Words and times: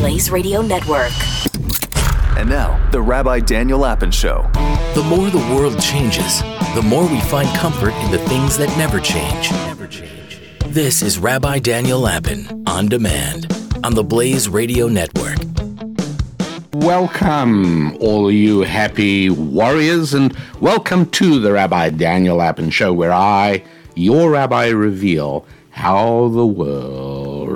Blaze 0.00 0.30
Radio 0.30 0.62
Network. 0.62 1.12
And 2.38 2.48
now, 2.48 2.80
the 2.90 3.02
Rabbi 3.02 3.40
Daniel 3.40 3.80
Lapin 3.80 4.10
Show. 4.10 4.48
The 4.94 5.04
more 5.06 5.28
the 5.28 5.54
world 5.54 5.78
changes, 5.78 6.40
the 6.74 6.80
more 6.82 7.06
we 7.06 7.20
find 7.20 7.46
comfort 7.58 7.92
in 7.92 8.10
the 8.10 8.16
things 8.20 8.56
that 8.56 8.74
never 8.78 8.98
change. 8.98 9.50
Never 9.50 9.86
change. 9.86 10.40
This 10.68 11.02
is 11.02 11.18
Rabbi 11.18 11.58
Daniel 11.58 12.00
Lapin 12.00 12.64
on 12.66 12.88
demand 12.88 13.54
on 13.84 13.92
the 13.94 14.02
Blaze 14.02 14.48
Radio 14.48 14.88
Network. 14.88 15.36
Welcome, 16.72 17.94
all 17.98 18.32
you 18.32 18.62
happy 18.62 19.28
warriors, 19.28 20.14
and 20.14 20.34
welcome 20.60 21.10
to 21.10 21.38
the 21.38 21.52
Rabbi 21.52 21.90
Daniel 21.90 22.36
Lapin 22.36 22.70
Show, 22.70 22.94
where 22.94 23.12
I, 23.12 23.62
your 23.96 24.30
rabbi, 24.30 24.68
reveal 24.68 25.44
how 25.72 26.28
the 26.28 26.46
world 26.46 27.50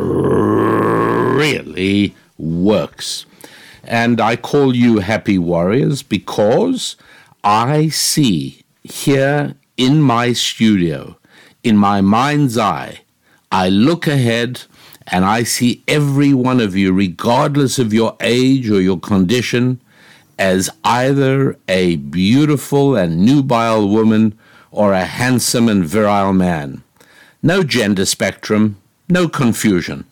really 1.38 2.14
works. 2.38 3.26
And 3.82 4.20
I 4.20 4.36
call 4.36 4.74
you 4.74 4.98
happy 4.98 5.38
warriors 5.38 6.02
because 6.02 6.96
I 7.42 7.88
see 7.88 8.62
here 8.82 9.54
in 9.76 10.00
my 10.00 10.32
studio, 10.32 11.16
in 11.62 11.76
my 11.76 12.00
mind's 12.00 12.56
eye, 12.56 13.00
I 13.52 13.68
look 13.68 14.06
ahead 14.06 14.62
and 15.08 15.24
I 15.24 15.42
see 15.42 15.82
every 15.86 16.32
one 16.32 16.60
of 16.60 16.74
you, 16.74 16.92
regardless 16.92 17.78
of 17.78 17.92
your 17.92 18.16
age 18.20 18.70
or 18.70 18.80
your 18.80 18.98
condition, 18.98 19.80
as 20.38 20.70
either 20.82 21.56
a 21.68 21.96
beautiful 21.96 22.96
and 22.96 23.24
nubile 23.24 23.88
woman 23.88 24.38
or 24.70 24.92
a 24.92 25.04
handsome 25.04 25.68
and 25.68 25.84
virile 25.84 26.32
man. 26.32 26.82
No 27.42 27.62
gender 27.62 28.06
spectrum, 28.06 28.76
no 29.08 29.28
confusion, 29.28 30.04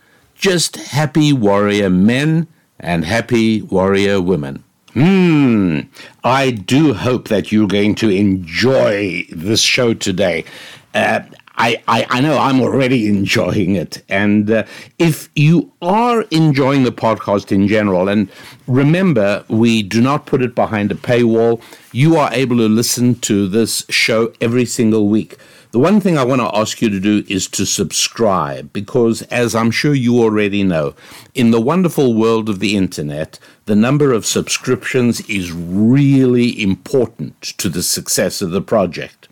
just 0.42 0.74
happy 0.74 1.32
warrior 1.32 1.88
men 1.88 2.48
and 2.80 3.04
happy 3.04 3.62
warrior 3.62 4.20
women. 4.20 4.64
Hmm, 4.92 5.82
I 6.24 6.50
do 6.50 6.94
hope 6.94 7.28
that 7.28 7.52
you're 7.52 7.68
going 7.68 7.94
to 7.94 8.10
enjoy 8.10 9.24
this 9.30 9.60
show 9.60 9.94
today. 9.94 10.44
Uh, 10.92 11.20
I, 11.56 11.82
I, 11.86 12.06
I, 12.08 12.20
know 12.20 12.38
I'm 12.38 12.60
already 12.60 13.06
enjoying 13.08 13.76
it. 13.76 14.02
And 14.08 14.50
uh, 14.50 14.64
if 14.98 15.28
you 15.36 15.72
are 15.82 16.22
enjoying 16.30 16.84
the 16.84 16.92
podcast 16.92 17.52
in 17.52 17.68
general, 17.68 18.08
and 18.08 18.30
remember, 18.66 19.44
we 19.48 19.82
do 19.82 20.00
not 20.00 20.26
put 20.26 20.42
it 20.42 20.54
behind 20.54 20.90
a 20.90 20.94
paywall, 20.94 21.60
you 21.92 22.16
are 22.16 22.32
able 22.32 22.56
to 22.56 22.68
listen 22.68 23.16
to 23.20 23.48
this 23.48 23.84
show 23.90 24.32
every 24.40 24.64
single 24.64 25.08
week. 25.08 25.36
The 25.72 25.78
one 25.78 26.00
thing 26.00 26.18
I 26.18 26.24
want 26.24 26.42
to 26.42 26.54
ask 26.54 26.82
you 26.82 26.90
to 26.90 27.00
do 27.00 27.24
is 27.28 27.48
to 27.48 27.64
subscribe 27.64 28.74
because, 28.74 29.22
as 29.22 29.54
I'm 29.54 29.70
sure 29.70 29.94
you 29.94 30.22
already 30.22 30.62
know, 30.62 30.94
in 31.34 31.50
the 31.50 31.62
wonderful 31.62 32.12
world 32.12 32.50
of 32.50 32.58
the 32.58 32.76
internet, 32.76 33.38
the 33.64 33.74
number 33.74 34.12
of 34.12 34.26
subscriptions 34.26 35.20
is 35.30 35.50
really 35.50 36.62
important 36.62 37.40
to 37.56 37.70
the 37.70 37.82
success 37.82 38.42
of 38.42 38.50
the 38.50 38.60
project. 38.60 39.28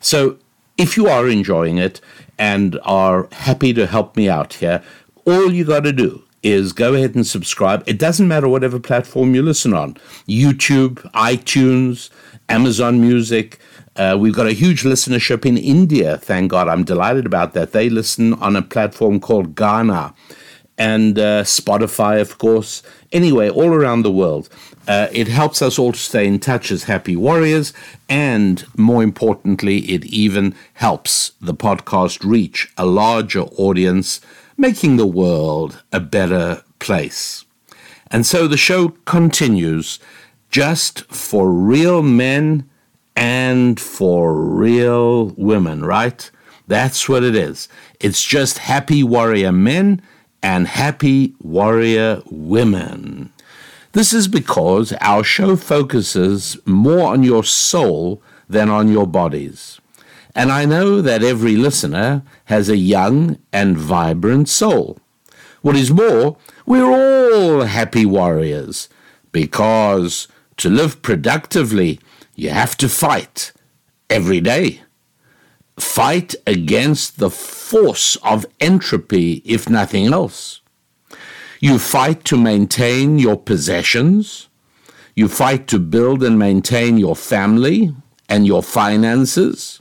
So 0.00 0.36
if 0.76 0.96
you 0.96 1.08
are 1.08 1.28
enjoying 1.28 1.78
it 1.78 2.00
and 2.38 2.78
are 2.82 3.28
happy 3.32 3.72
to 3.74 3.86
help 3.86 4.16
me 4.16 4.28
out 4.28 4.54
here, 4.54 4.82
all 5.24 5.52
you 5.52 5.64
got 5.64 5.84
to 5.84 5.92
do 5.92 6.22
is 6.42 6.72
go 6.72 6.94
ahead 6.94 7.14
and 7.14 7.26
subscribe. 7.26 7.82
It 7.86 7.98
doesn't 7.98 8.28
matter 8.28 8.48
whatever 8.48 8.78
platform 8.78 9.34
you 9.34 9.42
listen 9.42 9.72
on 9.72 9.94
YouTube, 10.28 10.96
iTunes, 11.12 12.10
Amazon 12.48 13.00
Music. 13.00 13.58
Uh, 13.96 14.16
we've 14.18 14.34
got 14.34 14.46
a 14.46 14.52
huge 14.52 14.82
listenership 14.82 15.46
in 15.46 15.56
India, 15.56 16.18
thank 16.18 16.50
God. 16.50 16.68
I'm 16.68 16.84
delighted 16.84 17.24
about 17.24 17.54
that. 17.54 17.72
They 17.72 17.88
listen 17.88 18.34
on 18.34 18.56
a 18.56 18.62
platform 18.62 19.20
called 19.20 19.54
Gaana 19.54 20.14
and 20.76 21.18
uh, 21.18 21.44
Spotify, 21.44 22.20
of 22.20 22.38
course. 22.38 22.82
Anyway, 23.12 23.48
all 23.48 23.72
around 23.72 24.02
the 24.02 24.10
world. 24.10 24.48
Uh, 24.86 25.08
it 25.12 25.28
helps 25.28 25.62
us 25.62 25.78
all 25.78 25.92
to 25.92 25.98
stay 25.98 26.26
in 26.26 26.38
touch 26.38 26.70
as 26.70 26.84
happy 26.84 27.16
warriors, 27.16 27.72
and 28.08 28.66
more 28.76 29.02
importantly, 29.02 29.78
it 29.90 30.04
even 30.04 30.54
helps 30.74 31.32
the 31.40 31.54
podcast 31.54 32.22
reach 32.24 32.70
a 32.76 32.84
larger 32.84 33.42
audience, 33.42 34.20
making 34.56 34.96
the 34.96 35.06
world 35.06 35.82
a 35.92 36.00
better 36.00 36.62
place. 36.80 37.44
And 38.10 38.26
so 38.26 38.46
the 38.46 38.58
show 38.58 38.88
continues 39.06 39.98
just 40.50 41.04
for 41.06 41.50
real 41.50 42.02
men 42.02 42.68
and 43.16 43.80
for 43.80 44.34
real 44.34 45.28
women, 45.36 45.84
right? 45.84 46.30
That's 46.66 47.08
what 47.08 47.24
it 47.24 47.34
is. 47.34 47.68
It's 48.00 48.22
just 48.22 48.58
happy 48.58 49.02
warrior 49.02 49.52
men 49.52 50.02
and 50.44 50.68
happy 50.68 51.34
warrior 51.40 52.20
women. 52.30 53.32
This 53.92 54.12
is 54.12 54.28
because 54.28 54.92
our 55.00 55.24
show 55.24 55.56
focuses 55.56 56.58
more 56.66 57.08
on 57.14 57.22
your 57.22 57.42
soul 57.42 58.22
than 58.46 58.68
on 58.68 58.92
your 58.92 59.06
bodies. 59.06 59.80
And 60.34 60.52
I 60.52 60.66
know 60.66 61.00
that 61.00 61.22
every 61.22 61.56
listener 61.56 62.22
has 62.44 62.68
a 62.68 62.76
young 62.76 63.38
and 63.54 63.78
vibrant 63.78 64.50
soul. 64.50 64.98
What 65.62 65.76
is 65.76 65.90
more, 65.90 66.36
we're 66.66 66.84
all 66.84 67.62
happy 67.62 68.04
warriors 68.04 68.90
because 69.32 70.28
to 70.58 70.68
live 70.68 71.00
productively, 71.00 72.00
you 72.34 72.50
have 72.50 72.76
to 72.76 72.88
fight 72.90 73.52
every 74.10 74.42
day. 74.42 74.82
Fight 75.78 76.34
against 76.46 77.18
the 77.18 77.30
force 77.30 78.16
of 78.16 78.46
entropy, 78.60 79.42
if 79.44 79.68
nothing 79.68 80.12
else. 80.12 80.60
You 81.60 81.78
fight 81.78 82.24
to 82.26 82.36
maintain 82.36 83.18
your 83.18 83.36
possessions. 83.36 84.48
You 85.16 85.28
fight 85.28 85.66
to 85.68 85.78
build 85.78 86.22
and 86.22 86.38
maintain 86.38 86.98
your 86.98 87.16
family 87.16 87.94
and 88.28 88.46
your 88.46 88.62
finances. 88.62 89.80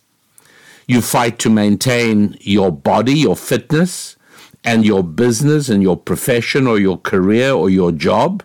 You 0.88 1.02
fight 1.02 1.40
to 1.40 1.50
maintain 1.50 2.38
your 2.42 2.72
body, 2.72 3.14
your 3.14 3.36
fitness, 3.36 4.16
and 4.64 4.86
your 4.86 5.04
business 5.04 5.70
and 5.70 5.84
your 5.84 5.98
profession 5.98 6.68
or 6.68 6.80
your 6.80 6.98
career 6.98 7.52
or 7.52 7.70
your 7.70 7.92
job. 7.92 8.44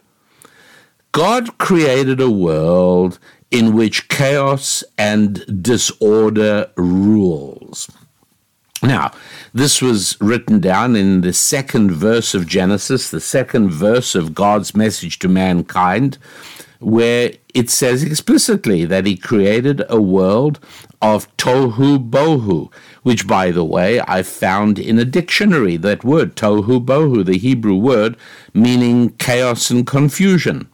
God 1.13 1.59
created 1.59 2.21
a 2.21 2.31
world 2.31 3.19
in 3.51 3.75
which 3.75 4.09
chaos 4.09 4.85
and 4.97 5.63
disorder 5.63 6.71
rules. 6.77 7.91
Now, 8.83 9.11
this 9.53 9.83
was 9.83 10.17
written 10.21 10.61
down 10.61 10.95
in 10.95 11.23
the 11.23 11.33
second 11.33 11.91
verse 11.91 12.35
of 12.35 12.47
Genesis, 12.47 13.11
the 13.11 13.21
second 13.21 13.71
verse 13.71 14.15
of 14.15 14.35
God's 14.35 14.75
message 14.75 15.19
to 15.21 15.29
mankind, 15.29 16.17
where 16.79 17.33
it 17.55 17.71
says 17.71 18.05
explicitly 18.05 18.85
that 18.85 19.05
He 19.05 19.17
created 19.17 19.83
a 19.89 20.01
world 20.01 20.61
of 21.03 21.35
tohu 21.37 22.09
bohu, 22.09 22.73
which, 23.03 23.27
by 23.27 23.51
the 23.51 23.65
way, 23.65 24.01
I 24.07 24.23
found 24.23 24.79
in 24.79 24.97
a 24.99 25.05
dictionary, 25.05 25.77
that 25.79 26.05
word, 26.05 26.37
tohu 26.37 26.85
bohu, 26.85 27.25
the 27.25 27.39
Hebrew 27.39 27.75
word, 27.75 28.17
meaning 28.55 29.11
chaos 29.17 29.71
and 29.71 29.85
confusion. 29.85 30.69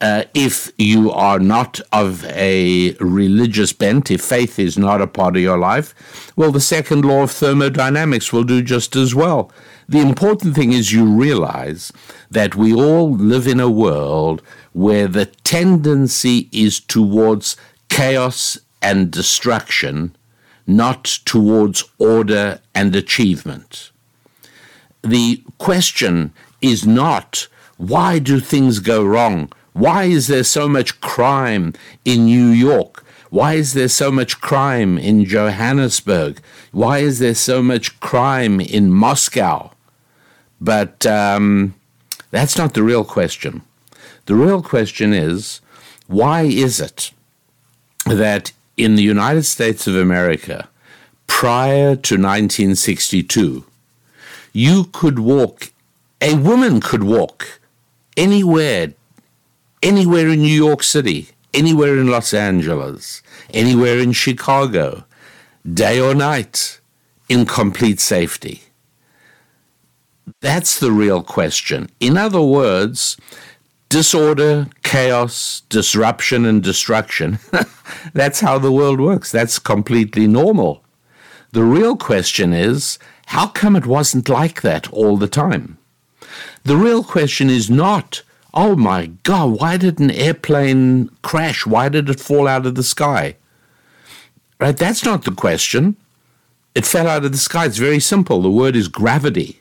Uh, 0.00 0.24
if 0.32 0.72
you 0.78 1.10
are 1.10 1.38
not 1.38 1.78
of 1.92 2.24
a 2.24 2.94
religious 2.94 3.74
bent, 3.74 4.10
if 4.10 4.22
faith 4.22 4.58
is 4.58 4.78
not 4.78 5.02
a 5.02 5.06
part 5.06 5.36
of 5.36 5.42
your 5.42 5.58
life, 5.58 6.32
well, 6.36 6.50
the 6.50 6.60
second 6.60 7.04
law 7.04 7.24
of 7.24 7.30
thermodynamics 7.30 8.32
will 8.32 8.44
do 8.44 8.62
just 8.62 8.96
as 8.96 9.14
well. 9.14 9.52
The 9.90 10.00
important 10.00 10.54
thing 10.54 10.72
is 10.72 10.92
you 10.92 11.04
realize 11.04 11.92
that 12.30 12.54
we 12.54 12.72
all 12.72 13.12
live 13.12 13.46
in 13.46 13.60
a 13.60 13.68
world 13.68 14.40
where 14.72 15.06
the 15.06 15.26
tendency 15.26 16.48
is 16.50 16.80
towards 16.80 17.56
chaos 17.90 18.56
and 18.80 19.10
destruction, 19.10 20.16
not 20.66 21.04
towards 21.26 21.84
order 21.98 22.60
and 22.74 22.96
achievement. 22.96 23.90
The 25.02 25.42
question 25.58 26.32
is 26.62 26.86
not 26.86 27.48
why 27.76 28.18
do 28.18 28.40
things 28.40 28.78
go 28.78 29.02
wrong? 29.02 29.50
Why 29.72 30.04
is 30.04 30.26
there 30.26 30.44
so 30.44 30.68
much 30.68 31.00
crime 31.00 31.74
in 32.04 32.24
New 32.24 32.48
York? 32.48 33.04
Why 33.30 33.54
is 33.54 33.74
there 33.74 33.88
so 33.88 34.10
much 34.10 34.40
crime 34.40 34.98
in 34.98 35.24
Johannesburg? 35.24 36.40
Why 36.72 36.98
is 36.98 37.20
there 37.20 37.34
so 37.34 37.62
much 37.62 37.98
crime 38.00 38.60
in 38.60 38.90
Moscow? 38.90 39.70
But 40.60 41.06
um, 41.06 41.74
that's 42.30 42.58
not 42.58 42.74
the 42.74 42.82
real 42.82 43.04
question. 43.04 43.62
The 44.26 44.34
real 44.34 44.62
question 44.62 45.12
is 45.14 45.60
why 46.08 46.42
is 46.42 46.80
it 46.80 47.12
that 48.06 48.52
in 48.76 48.96
the 48.96 49.02
United 49.02 49.44
States 49.44 49.86
of 49.86 49.94
America, 49.94 50.68
prior 51.26 51.94
to 51.94 52.14
1962, 52.14 53.64
you 54.52 54.84
could 54.92 55.20
walk, 55.20 55.72
a 56.20 56.34
woman 56.34 56.80
could 56.80 57.04
walk 57.04 57.60
anywhere 58.16 58.94
anywhere 59.82 60.28
in 60.28 60.40
New 60.40 60.54
York 60.54 60.82
City, 60.82 61.28
anywhere 61.54 61.98
in 61.98 62.08
Los 62.08 62.34
Angeles, 62.34 63.22
anywhere 63.52 63.98
in 63.98 64.12
Chicago, 64.12 65.04
day 65.72 66.00
or 66.00 66.14
night, 66.14 66.80
in 67.28 67.46
complete 67.46 68.00
safety. 68.00 68.62
That's 70.40 70.78
the 70.78 70.92
real 70.92 71.22
question. 71.22 71.88
In 72.00 72.16
other 72.16 72.42
words, 72.42 73.16
disorder, 73.88 74.68
chaos, 74.82 75.62
disruption, 75.68 76.46
and 76.46 76.62
destruction. 76.62 77.38
That's 78.14 78.40
how 78.40 78.58
the 78.58 78.72
world 78.72 79.00
works. 79.00 79.30
That's 79.30 79.58
completely 79.58 80.26
normal. 80.26 80.82
The 81.52 81.64
real 81.64 81.96
question 81.96 82.52
is 82.52 82.98
how 83.26 83.48
come 83.48 83.76
it 83.76 83.86
wasn't 83.86 84.28
like 84.28 84.62
that 84.62 84.90
all 84.92 85.16
the 85.16 85.28
time? 85.28 85.78
The 86.64 86.76
real 86.76 87.02
question 87.02 87.50
is 87.50 87.68
not, 87.68 88.22
oh 88.54 88.76
my 88.76 89.06
God, 89.22 89.60
why 89.60 89.76
did 89.76 89.98
an 90.00 90.10
airplane 90.10 91.08
crash? 91.22 91.66
Why 91.66 91.88
did 91.88 92.08
it 92.08 92.20
fall 92.20 92.48
out 92.48 92.66
of 92.66 92.74
the 92.74 92.82
sky? 92.82 93.36
Right? 94.58 94.76
That's 94.76 95.04
not 95.04 95.24
the 95.24 95.32
question. 95.32 95.96
It 96.74 96.86
fell 96.86 97.08
out 97.08 97.24
of 97.24 97.32
the 97.32 97.38
sky. 97.38 97.66
It's 97.66 97.78
very 97.78 98.00
simple. 98.00 98.42
The 98.42 98.50
word 98.50 98.76
is 98.76 98.88
gravity. 98.88 99.60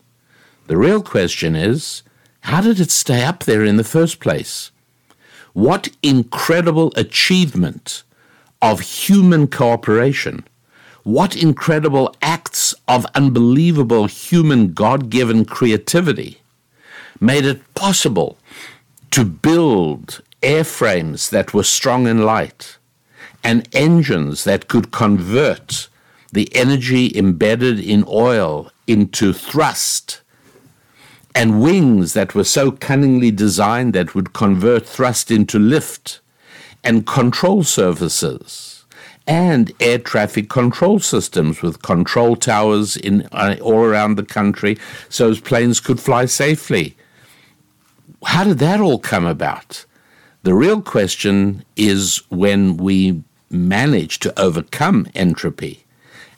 The 0.68 0.78
real 0.78 1.02
question 1.02 1.56
is, 1.56 2.04
how 2.42 2.62
did 2.62 2.80
it 2.80 2.92
stay 2.92 3.24
up 3.24 3.44
there 3.44 3.64
in 3.64 3.78
the 3.78 3.84
first 3.84 4.20
place? 4.20 4.72
What 5.54 5.90
incredible 6.04 6.94
achievement 6.96 8.04
of 8.62 8.82
human 8.82 9.48
cooperation. 9.48 10.44
What 11.04 11.36
incredible 11.36 12.14
acts 12.22 12.76
of 12.88 13.06
unbelievable 13.16 14.08
human 14.08 14.74
God 14.74 15.10
given 15.10 15.46
creativity 15.46 16.42
made 17.22 17.46
it 17.46 17.62
possible 17.74 18.38
to 19.12 19.26
build 19.26 20.22
airframes 20.42 21.30
that 21.30 21.54
were 21.54 21.64
strong 21.64 22.08
and 22.08 22.26
light 22.26 22.78
and 23.44 23.68
engines 23.74 24.44
that 24.44 24.68
could 24.68 24.92
convert 24.92 25.88
the 26.32 26.54
energy 26.56 27.12
embedded 27.16 27.80
in 27.80 28.04
oil 28.08 28.72
into 28.88 29.34
thrust 29.34 30.22
and 31.36 31.62
wings 31.62 32.14
that 32.14 32.36
were 32.36 32.44
so 32.44 32.72
cunningly 32.72 33.32
designed 33.32 33.94
that 33.94 34.16
would 34.16 34.34
convert 34.34 34.86
thrust 34.86 35.32
into 35.32 35.60
lift 35.60 36.20
and 36.84 37.06
control 37.06 37.64
surfaces 37.64 38.86
and 39.28 39.72
air 39.80 40.00
traffic 40.00 40.50
control 40.50 41.00
systems 41.00 41.62
with 41.62 41.82
control 41.84 42.36
towers 42.36 42.98
in 42.98 43.28
uh, 43.32 43.56
all 43.62 43.84
around 43.84 44.16
the 44.16 44.24
country 44.24 44.78
so 45.08 45.30
as 45.30 45.40
planes 45.40 45.80
could 45.80 46.00
fly 46.00 46.26
safely. 46.26 46.96
How 48.24 48.44
did 48.44 48.60
that 48.60 48.80
all 48.80 49.00
come 49.00 49.26
about? 49.26 49.86
The 50.44 50.54
real 50.54 50.82
question 50.82 51.64
is 51.76 52.22
when 52.30 52.78
we 52.78 53.24
manage 53.50 54.20
to 54.20 54.40
overcome 54.40 55.08
entropy. 55.16 55.84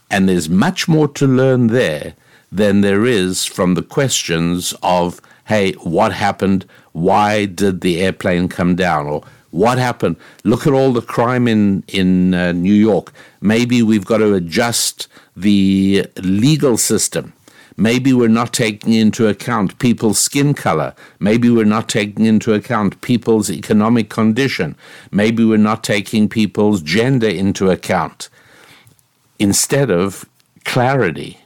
And 0.09 0.27
there's 0.27 0.49
much 0.49 0.87
more 0.87 1.07
to 1.09 1.27
learn 1.27 1.67
there 1.67 2.13
than 2.51 2.81
there 2.81 3.05
is 3.05 3.45
from 3.45 3.75
the 3.75 3.81
questions 3.81 4.73
of, 4.83 5.21
hey, 5.45 5.73
what 5.73 6.13
happened? 6.13 6.65
Why 6.91 7.45
did 7.45 7.81
the 7.81 8.01
airplane 8.01 8.49
come 8.49 8.75
down? 8.75 9.07
Or 9.07 9.23
what 9.51 9.77
happened? 9.77 10.17
Look 10.43 10.67
at 10.67 10.73
all 10.73 10.91
the 10.93 11.01
crime 11.01 11.47
in 11.47 11.83
in 11.87 12.33
uh, 12.33 12.51
New 12.51 12.73
York. 12.73 13.13
Maybe 13.39 13.81
we've 13.81 14.05
got 14.05 14.17
to 14.17 14.33
adjust 14.33 15.07
the 15.35 16.05
legal 16.17 16.77
system. 16.77 17.33
Maybe 17.77 18.13
we're 18.13 18.27
not 18.27 18.53
taking 18.53 18.93
into 18.93 19.27
account 19.27 19.79
people's 19.79 20.19
skin 20.19 20.53
color. 20.53 20.93
Maybe 21.19 21.49
we're 21.49 21.65
not 21.65 21.89
taking 21.89 22.25
into 22.25 22.53
account 22.53 23.01
people's 23.01 23.49
economic 23.49 24.09
condition. 24.09 24.75
Maybe 25.11 25.43
we're 25.43 25.57
not 25.57 25.83
taking 25.83 26.29
people's 26.29 26.81
gender 26.81 27.29
into 27.29 27.69
account. 27.69 28.29
Instead 29.39 29.89
of 29.89 30.25
clarity 30.65 31.39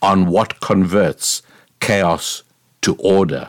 on 0.00 0.26
what 0.26 0.60
converts 0.60 1.42
chaos 1.80 2.42
to 2.82 2.94
order. 2.96 3.48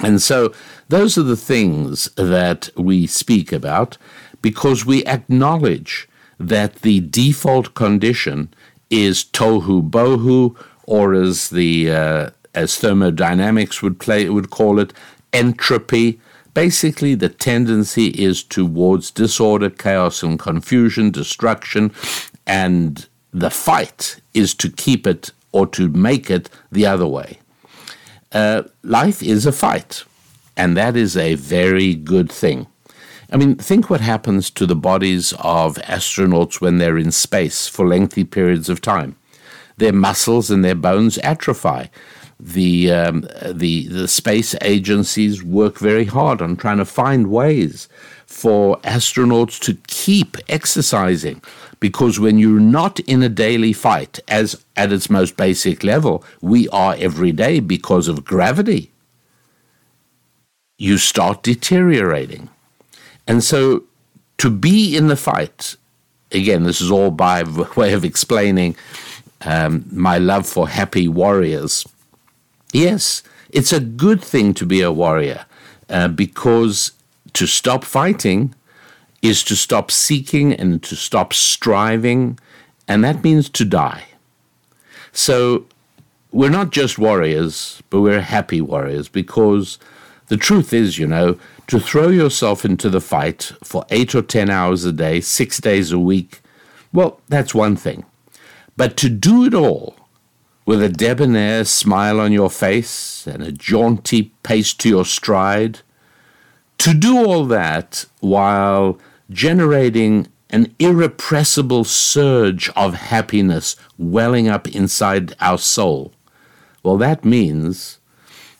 And 0.00 0.20
so 0.20 0.52
those 0.88 1.16
are 1.18 1.22
the 1.22 1.36
things 1.36 2.10
that 2.16 2.70
we 2.76 3.06
speak 3.06 3.52
about 3.52 3.98
because 4.40 4.84
we 4.84 5.04
acknowledge 5.06 6.08
that 6.38 6.76
the 6.76 7.00
default 7.00 7.74
condition 7.74 8.52
is 8.90 9.24
tohu 9.24 9.88
bohu, 9.88 10.56
or 10.86 11.14
as 11.14 11.50
the 11.50 11.90
uh, 11.90 12.30
as 12.54 12.76
thermodynamics 12.76 13.82
would 13.82 13.98
play 13.98 14.28
would 14.28 14.50
call 14.50 14.78
it, 14.78 14.92
entropy. 15.32 16.20
Basically, 16.54 17.14
the 17.14 17.30
tendency 17.30 18.08
is 18.08 18.42
towards 18.42 19.10
disorder, 19.10 19.70
chaos, 19.70 20.22
and 20.22 20.38
confusion, 20.38 21.10
destruction, 21.10 21.92
and 22.46 23.06
the 23.32 23.50
fight 23.50 24.20
is 24.34 24.52
to 24.54 24.70
keep 24.70 25.06
it 25.06 25.30
or 25.52 25.66
to 25.68 25.88
make 25.88 26.30
it 26.30 26.50
the 26.70 26.84
other 26.86 27.06
way. 27.06 27.38
Uh, 28.32 28.64
life 28.82 29.22
is 29.22 29.46
a 29.46 29.52
fight, 29.52 30.04
and 30.56 30.76
that 30.76 30.96
is 30.96 31.16
a 31.16 31.34
very 31.36 31.94
good 31.94 32.30
thing. 32.30 32.66
I 33.30 33.38
mean, 33.38 33.56
think 33.56 33.88
what 33.88 34.02
happens 34.02 34.50
to 34.50 34.66
the 34.66 34.76
bodies 34.76 35.32
of 35.38 35.76
astronauts 35.76 36.60
when 36.60 36.76
they're 36.76 36.98
in 36.98 37.12
space 37.12 37.66
for 37.66 37.86
lengthy 37.86 38.24
periods 38.24 38.68
of 38.68 38.82
time. 38.82 39.16
Their 39.82 39.92
muscles 39.92 40.48
and 40.48 40.64
their 40.64 40.76
bones 40.76 41.18
atrophy. 41.18 41.90
The, 42.38 42.90
um, 42.90 43.28
the, 43.44 43.88
the 43.88 44.08
space 44.08 44.54
agencies 44.62 45.42
work 45.42 45.78
very 45.78 46.04
hard 46.04 46.40
on 46.40 46.56
trying 46.56 46.78
to 46.78 46.84
find 46.84 47.30
ways 47.30 47.88
for 48.26 48.78
astronauts 48.78 49.60
to 49.60 49.74
keep 49.86 50.36
exercising 50.48 51.42
because 51.80 52.20
when 52.20 52.38
you're 52.38 52.60
not 52.60 53.00
in 53.00 53.24
a 53.24 53.28
daily 53.28 53.72
fight, 53.72 54.20
as 54.28 54.64
at 54.76 54.92
its 54.92 55.10
most 55.10 55.36
basic 55.36 55.82
level, 55.82 56.24
we 56.40 56.68
are 56.68 56.94
every 56.96 57.32
day 57.32 57.58
because 57.58 58.06
of 58.06 58.24
gravity, 58.24 58.92
you 60.78 60.96
start 60.96 61.42
deteriorating. 61.42 62.48
And 63.26 63.42
so 63.42 63.82
to 64.38 64.48
be 64.48 64.96
in 64.96 65.08
the 65.08 65.16
fight, 65.16 65.76
again, 66.30 66.62
this 66.62 66.80
is 66.80 66.90
all 66.90 67.10
by 67.10 67.42
way 67.76 67.92
of 67.92 68.04
explaining 68.04 68.76
um, 69.44 69.84
my 69.90 70.18
love 70.18 70.46
for 70.46 70.68
happy 70.68 71.08
warriors. 71.08 71.86
Yes, 72.72 73.22
it's 73.50 73.72
a 73.72 73.80
good 73.80 74.22
thing 74.22 74.54
to 74.54 74.66
be 74.66 74.80
a 74.80 74.92
warrior 74.92 75.44
uh, 75.88 76.08
because 76.08 76.92
to 77.34 77.46
stop 77.46 77.84
fighting 77.84 78.54
is 79.20 79.44
to 79.44 79.54
stop 79.54 79.90
seeking 79.90 80.52
and 80.52 80.82
to 80.82 80.96
stop 80.96 81.32
striving, 81.32 82.38
and 82.88 83.04
that 83.04 83.22
means 83.22 83.48
to 83.50 83.64
die. 83.64 84.04
So 85.12 85.66
we're 86.32 86.50
not 86.50 86.70
just 86.70 86.98
warriors, 86.98 87.82
but 87.90 88.00
we're 88.00 88.22
happy 88.22 88.60
warriors 88.60 89.08
because 89.08 89.78
the 90.28 90.36
truth 90.36 90.72
is, 90.72 90.98
you 90.98 91.06
know, 91.06 91.38
to 91.66 91.78
throw 91.78 92.08
yourself 92.08 92.64
into 92.64 92.88
the 92.88 93.00
fight 93.00 93.52
for 93.62 93.84
eight 93.90 94.14
or 94.14 94.22
ten 94.22 94.50
hours 94.50 94.84
a 94.84 94.92
day, 94.92 95.20
six 95.20 95.60
days 95.60 95.92
a 95.92 95.98
week, 95.98 96.40
well, 96.92 97.20
that's 97.28 97.54
one 97.54 97.76
thing. 97.76 98.04
But 98.76 98.96
to 98.98 99.08
do 99.08 99.44
it 99.44 99.54
all 99.54 99.96
with 100.64 100.82
a 100.82 100.88
debonair 100.88 101.64
smile 101.64 102.20
on 102.20 102.32
your 102.32 102.50
face 102.50 103.26
and 103.26 103.42
a 103.42 103.52
jaunty 103.52 104.32
pace 104.42 104.72
to 104.74 104.88
your 104.88 105.04
stride, 105.04 105.80
to 106.78 106.94
do 106.94 107.16
all 107.18 107.44
that 107.46 108.06
while 108.20 108.98
generating 109.30 110.28
an 110.50 110.74
irrepressible 110.78 111.84
surge 111.84 112.68
of 112.70 112.94
happiness 112.94 113.76
welling 113.98 114.48
up 114.48 114.68
inside 114.68 115.34
our 115.40 115.58
soul. 115.58 116.12
Well, 116.82 116.98
that 116.98 117.24
means 117.24 117.98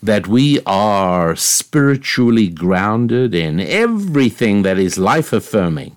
that 0.02 0.26
we 0.26 0.60
are 0.64 1.36
spiritually 1.36 2.48
grounded 2.48 3.34
in 3.34 3.60
everything 3.60 4.62
that 4.62 4.78
is 4.78 4.98
life 4.98 5.32
affirming. 5.32 5.96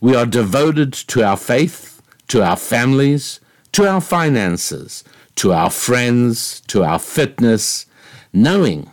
We 0.00 0.14
are 0.14 0.26
devoted 0.26 0.92
to 0.92 1.22
our 1.22 1.36
faith, 1.36 2.02
to 2.28 2.42
our 2.42 2.56
families, 2.56 3.40
to 3.72 3.86
our 3.86 4.00
finances, 4.00 5.04
to 5.36 5.52
our 5.52 5.70
friends, 5.70 6.60
to 6.68 6.82
our 6.82 6.98
fitness, 6.98 7.86
knowing, 8.32 8.90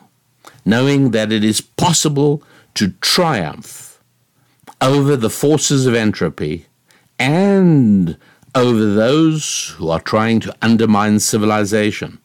knowing 0.64 1.12
that 1.12 1.32
it 1.32 1.44
is 1.44 1.62
possible 1.62 2.44
to 2.76 2.92
triumph 3.02 4.02
over 4.82 5.16
the 5.16 5.30
forces 5.30 5.86
of 5.86 5.96
entropy 5.96 6.66
and 7.18 8.18
over 8.54 8.94
those 8.94 9.74
who 9.78 9.90
are 9.90 10.00
trying 10.00 10.40
to 10.42 10.56
undermine 10.62 11.20
civilization, 11.20 12.20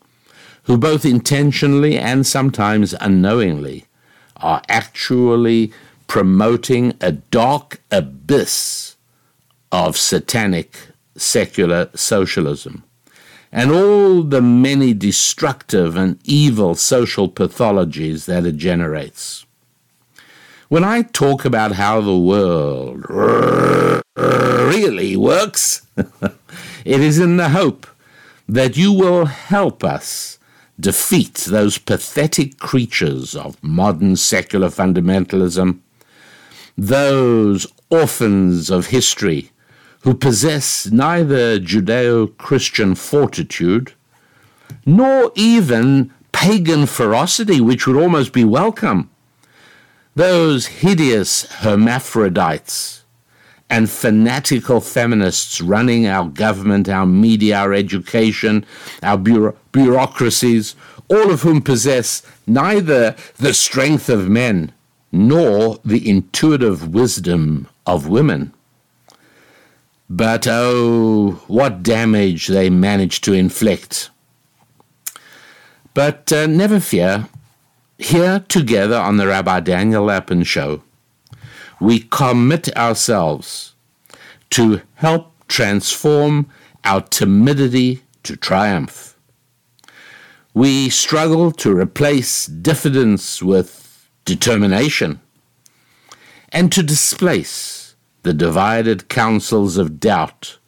who 0.64 0.76
both 0.76 1.04
intentionally 1.04 1.98
and 1.98 2.26
sometimes 2.26 2.94
unknowingly 3.00 3.86
are 4.36 4.62
actually 4.68 5.72
promoting 6.06 6.94
a 7.00 7.12
dark 7.12 7.80
abyss 7.90 8.96
of 9.70 9.96
satanic 9.96 10.89
secular 11.20 11.90
socialism 11.94 12.84
and 13.52 13.72
all 13.72 14.22
the 14.22 14.40
many 14.40 14.94
destructive 14.94 15.96
and 15.96 16.18
evil 16.24 16.74
social 16.74 17.28
pathologies 17.28 18.26
that 18.26 18.46
it 18.46 18.56
generates. 18.56 19.44
When 20.68 20.84
I 20.84 21.02
talk 21.02 21.44
about 21.44 21.72
how 21.72 22.00
the 22.00 22.16
world 22.16 23.04
really 24.16 25.16
works, 25.16 25.86
it 25.96 27.00
is 27.00 27.18
in 27.18 27.38
the 27.38 27.48
hope 27.48 27.88
that 28.48 28.76
you 28.76 28.92
will 28.92 29.26
help 29.26 29.82
us 29.82 30.38
defeat 30.78 31.34
those 31.34 31.76
pathetic 31.76 32.58
creatures 32.58 33.34
of 33.34 33.62
modern 33.62 34.16
secular 34.16 34.68
fundamentalism, 34.68 35.80
those 36.78 37.66
orphans 37.90 38.70
of 38.70 38.86
history 38.86 39.50
who 40.00 40.14
possess 40.14 40.90
neither 40.90 41.58
Judeo 41.58 42.36
Christian 42.38 42.94
fortitude 42.94 43.92
nor 44.86 45.32
even 45.34 46.12
pagan 46.32 46.86
ferocity, 46.86 47.60
which 47.60 47.86
would 47.86 47.96
almost 47.96 48.32
be 48.32 48.44
welcome. 48.44 49.10
Those 50.14 50.66
hideous 50.66 51.44
hermaphrodites 51.52 53.04
and 53.68 53.88
fanatical 53.88 54.80
feminists 54.80 55.60
running 55.60 56.06
our 56.06 56.28
government, 56.28 56.88
our 56.88 57.06
media, 57.06 57.58
our 57.58 57.72
education, 57.72 58.64
our 59.02 59.16
bureau- 59.18 59.56
bureaucracies, 59.70 60.74
all 61.08 61.30
of 61.30 61.42
whom 61.42 61.60
possess 61.60 62.22
neither 62.46 63.14
the 63.36 63.54
strength 63.54 64.08
of 64.08 64.28
men 64.28 64.72
nor 65.12 65.78
the 65.84 66.08
intuitive 66.08 66.92
wisdom 66.92 67.68
of 67.86 68.08
women. 68.08 68.52
But 70.12 70.48
oh, 70.48 71.40
what 71.46 71.84
damage 71.84 72.48
they 72.48 72.68
manage 72.68 73.20
to 73.20 73.32
inflict. 73.32 74.10
But 75.94 76.32
uh, 76.32 76.48
never 76.48 76.80
fear, 76.80 77.28
here 77.96 78.44
together 78.48 78.96
on 78.96 79.18
the 79.18 79.28
Rabbi 79.28 79.60
Daniel 79.60 80.02
Lapin 80.02 80.42
Show, 80.42 80.82
we 81.80 82.00
commit 82.00 82.76
ourselves 82.76 83.74
to 84.50 84.82
help 84.96 85.32
transform 85.46 86.50
our 86.82 87.02
timidity 87.02 88.02
to 88.24 88.36
triumph. 88.36 89.16
We 90.54 90.90
struggle 90.90 91.52
to 91.52 91.72
replace 91.72 92.46
diffidence 92.46 93.40
with 93.44 94.08
determination 94.24 95.20
and 96.50 96.72
to 96.72 96.82
displace 96.82 97.79
the 98.22 98.34
divided 98.34 99.08
counsels 99.08 99.76
of 99.76 99.98
doubt 100.00 100.58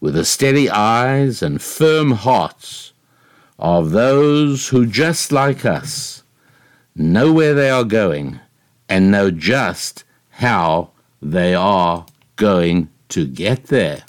with 0.00 0.14
the 0.14 0.24
steady 0.24 0.68
eyes 0.68 1.42
and 1.42 1.62
firm 1.62 2.12
hearts 2.12 2.92
of 3.58 3.92
those 3.92 4.68
who, 4.68 4.84
just 4.84 5.30
like 5.30 5.64
us, 5.64 6.22
know 6.94 7.32
where 7.32 7.54
they 7.54 7.70
are 7.70 7.84
going 7.84 8.40
and 8.88 9.10
know 9.10 9.30
just 9.30 10.04
how 10.30 10.90
they 11.20 11.54
are 11.54 12.04
going 12.36 12.88
to 13.08 13.26
get 13.26 13.66
there. 13.66 14.02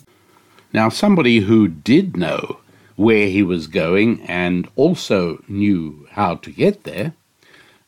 Now, 0.73 0.89
somebody 0.89 1.41
who 1.41 1.67
did 1.67 2.17
know 2.17 2.59
where 2.95 3.27
he 3.27 3.43
was 3.43 3.67
going 3.67 4.21
and 4.23 4.67
also 4.75 5.43
knew 5.47 6.07
how 6.11 6.35
to 6.35 6.51
get 6.51 6.83
there 6.83 7.13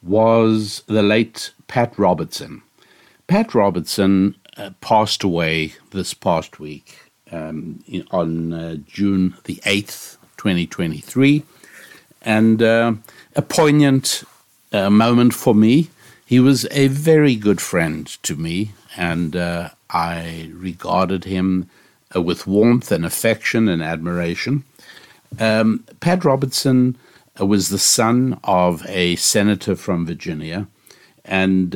was 0.04 0.84
the 0.88 1.02
late 1.02 1.52
Pat 1.68 1.98
Robertson. 1.98 2.62
Pat 3.28 3.56
Robertson 3.56 4.36
uh, 4.58 4.72
passed 4.82 5.24
away 5.24 5.74
this 5.92 6.14
past 6.14 6.60
week 6.60 6.98
um, 7.32 7.84
in, 7.88 8.06
on 8.12 8.54
uh, 8.54 8.76
June 8.88 9.36
the 9.46 9.56
8th, 9.66 10.18
2023 10.38 11.44
and 12.26 12.62
uh, 12.62 12.94
a 13.36 13.42
poignant 13.42 14.24
uh, 14.74 14.90
moment 14.90 15.34
for 15.34 15.56
me. 15.56 15.90
He 16.26 16.40
was 16.40 16.68
a 16.72 16.88
very 16.88 17.36
good 17.36 17.62
friend 17.62 18.08
to 18.24 18.36
me, 18.36 18.72
and 18.98 19.36
uh, 19.36 19.70
I 19.92 20.50
regarded 20.54 21.24
him 21.26 21.70
uh, 22.16 22.22
with 22.22 22.48
warmth 22.48 22.92
and 22.92 23.06
affection 23.06 23.68
and 23.70 23.82
admiration. 23.84 24.64
Um, 25.40 25.86
Pat 26.00 26.26
Robertson 26.26 26.98
was 27.40 27.70
the 27.70 27.78
son 27.78 28.40
of 28.44 28.84
a 28.88 29.16
senator 29.18 29.76
from 29.76 30.08
Virginia, 30.08 30.68
and 31.24 31.76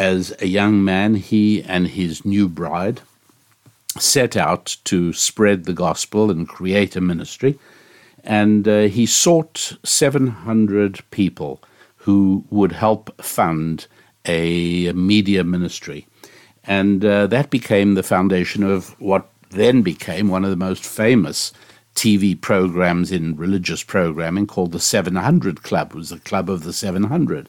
as 0.00 0.34
a 0.40 0.46
young 0.46 0.82
man, 0.82 1.14
he 1.14 1.62
and 1.62 1.86
his 1.88 2.24
new 2.24 2.48
bride 2.48 3.02
set 3.98 4.36
out 4.36 4.76
to 4.84 5.12
spread 5.12 5.64
the 5.64 5.72
gospel 5.72 6.30
and 6.30 6.48
create 6.48 6.96
a 6.96 7.00
ministry 7.00 7.58
and 8.24 8.68
uh, 8.68 8.82
he 8.82 9.06
sought 9.06 9.76
700 9.84 11.00
people 11.10 11.62
who 11.96 12.44
would 12.50 12.72
help 12.72 13.22
fund 13.22 13.86
a 14.26 14.92
media 14.92 15.44
ministry. 15.44 16.06
And 16.64 17.04
uh, 17.04 17.26
that 17.28 17.50
became 17.50 17.94
the 17.94 18.02
foundation 18.02 18.62
of 18.62 19.00
what 19.00 19.28
then 19.50 19.82
became 19.82 20.28
one 20.28 20.44
of 20.44 20.50
the 20.50 20.56
most 20.56 20.84
famous 20.84 21.52
TV 21.94 22.40
programs 22.40 23.10
in 23.10 23.36
religious 23.36 23.82
programming 23.82 24.46
called 24.46 24.72
the 24.72 24.80
700 24.80 25.62
Club. 25.62 25.90
It 25.90 25.96
was 25.96 26.10
the 26.10 26.18
Club 26.20 26.48
of 26.48 26.62
the 26.62 26.72
700. 26.72 27.48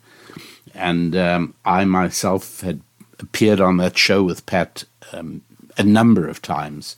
And 0.74 1.16
um, 1.16 1.54
I 1.66 1.86
myself 1.86 2.62
had 2.62 2.82
appeared 3.20 3.62
on 3.62 3.78
that 3.78 3.98
show 3.98 4.24
with 4.24 4.46
Pat 4.46 4.84
um, 5.14 5.42
a 5.78 5.84
number 5.84 6.28
of 6.28 6.42
times. 6.42 6.96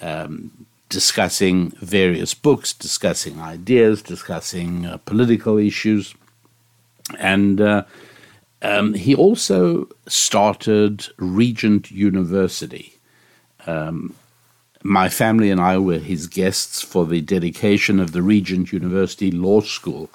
Um, 0.00 0.66
discussing 0.88 1.70
various 1.80 2.34
books, 2.34 2.72
discussing 2.72 3.40
ideas, 3.40 4.02
discussing 4.02 4.86
uh, 4.86 4.98
political 4.98 5.58
issues. 5.58 6.14
And 7.18 7.60
uh, 7.60 7.84
um, 8.62 8.94
he 8.94 9.14
also 9.14 9.88
started 10.06 11.06
Regent 11.16 11.90
University. 11.90 12.98
Um, 13.66 14.14
my 14.82 15.08
family 15.08 15.50
and 15.50 15.60
I 15.60 15.78
were 15.78 15.98
his 15.98 16.26
guests 16.28 16.82
for 16.82 17.06
the 17.06 17.20
dedication 17.20 17.98
of 17.98 18.12
the 18.12 18.22
Regent 18.22 18.72
University 18.72 19.30
Law 19.30 19.60
School. 19.60 20.08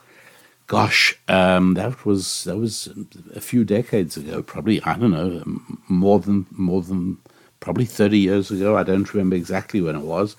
Gosh, 0.72 1.20
um, 1.28 1.74
that 1.74 2.06
was 2.06 2.46
that 2.46 2.56
was 2.56 2.88
a 3.36 3.42
few 3.42 3.66
decades 3.66 4.16
ago, 4.16 4.42
probably 4.42 4.82
I 4.84 4.98
don't 4.98 5.12
know, 5.12 5.44
more 5.90 6.22
than 6.22 6.46
more 6.50 6.82
than 6.82 7.18
probably 7.60 7.84
30 7.84 8.18
years 8.18 8.52
ago. 8.52 8.78
I 8.78 8.84
don't 8.84 9.14
remember 9.14 9.36
exactly 9.36 9.82
when 9.82 9.98
it 9.98 10.04
was. 10.04 10.38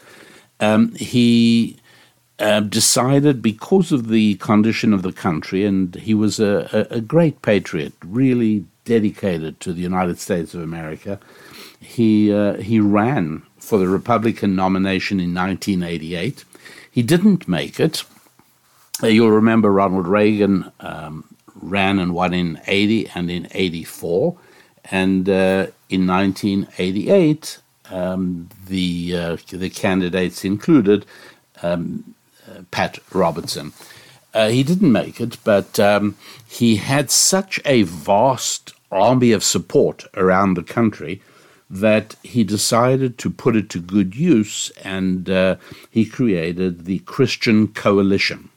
Um, 0.58 0.94
he 0.94 1.76
uh, 2.38 2.60
decided, 2.60 3.42
because 3.42 3.92
of 3.92 4.08
the 4.08 4.36
condition 4.36 4.94
of 4.94 5.02
the 5.02 5.12
country, 5.12 5.66
and 5.66 5.96
he 5.96 6.14
was 6.14 6.40
a, 6.40 6.66
a, 6.90 6.96
a, 6.96 7.00
great 7.02 7.42
patriot, 7.42 7.92
really 8.02 8.64
dedicated 8.86 9.60
to 9.60 9.74
the 9.74 9.82
United 9.82 10.18
States 10.18 10.54
of 10.54 10.62
America, 10.62 11.20
he, 11.78 12.32
uh, 12.32 12.54
he 12.54 12.80
ran 12.80 13.42
for 13.58 13.78
the 13.78 13.86
Republican 13.86 14.56
nomination 14.56 15.20
in 15.20 15.34
1988. 15.34 16.42
He 16.90 17.02
didn't 17.02 17.46
make 17.46 17.78
it. 17.78 18.02
You'll 19.08 19.30
remember 19.30 19.72
Ronald 19.72 20.06
Reagan 20.06 20.70
um, 20.80 21.24
ran 21.54 21.98
and 21.98 22.14
won 22.14 22.34
in 22.34 22.60
80 22.66 23.08
and 23.14 23.30
in 23.30 23.48
84. 23.52 24.36
And 24.90 25.28
uh, 25.28 25.66
in 25.88 26.06
1988, 26.06 27.58
um, 27.90 28.48
the 28.66 29.16
uh, 29.16 29.36
the 29.50 29.70
candidates 29.70 30.44
included 30.44 31.06
um, 31.62 32.14
uh, 32.48 32.62
Pat 32.70 32.98
Robertson. 33.12 33.72
Uh, 34.34 34.48
he 34.48 34.62
didn't 34.62 34.90
make 34.90 35.20
it, 35.20 35.36
but 35.44 35.78
um, 35.78 36.16
he 36.46 36.76
had 36.76 37.10
such 37.10 37.60
a 37.64 37.82
vast 37.82 38.72
army 38.90 39.32
of 39.32 39.44
support 39.44 40.06
around 40.14 40.54
the 40.54 40.62
country 40.62 41.20
that 41.68 42.16
he 42.22 42.44
decided 42.44 43.18
to 43.18 43.30
put 43.30 43.56
it 43.56 43.70
to 43.70 43.80
good 43.80 44.14
use, 44.14 44.70
and 44.82 45.28
uh, 45.28 45.56
he 45.90 46.04
created 46.04 46.84
the 46.84 46.98
Christian 47.00 47.68
Coalition. 47.68 48.50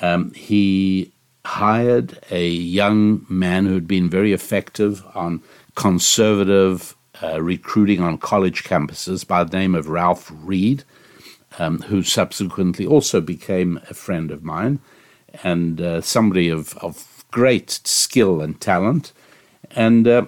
Um, 0.00 0.32
he 0.32 1.12
hired 1.44 2.18
a 2.30 2.46
young 2.46 3.24
man 3.28 3.66
who 3.66 3.74
had 3.74 3.88
been 3.88 4.10
very 4.10 4.32
effective 4.32 5.02
on 5.14 5.42
conservative 5.74 6.94
uh, 7.22 7.40
recruiting 7.42 8.00
on 8.00 8.18
college 8.18 8.64
campuses 8.64 9.26
by 9.26 9.44
the 9.44 9.56
name 9.56 9.74
of 9.74 9.88
Ralph 9.88 10.30
Reed, 10.32 10.84
um, 11.58 11.80
who 11.82 12.02
subsequently 12.02 12.86
also 12.86 13.20
became 13.20 13.80
a 13.88 13.94
friend 13.94 14.30
of 14.30 14.44
mine 14.44 14.80
and 15.42 15.80
uh, 15.80 16.00
somebody 16.00 16.48
of, 16.48 16.76
of 16.78 17.24
great 17.30 17.70
skill 17.84 18.40
and 18.40 18.60
talent. 18.60 19.12
And 19.74 20.06
uh, 20.06 20.26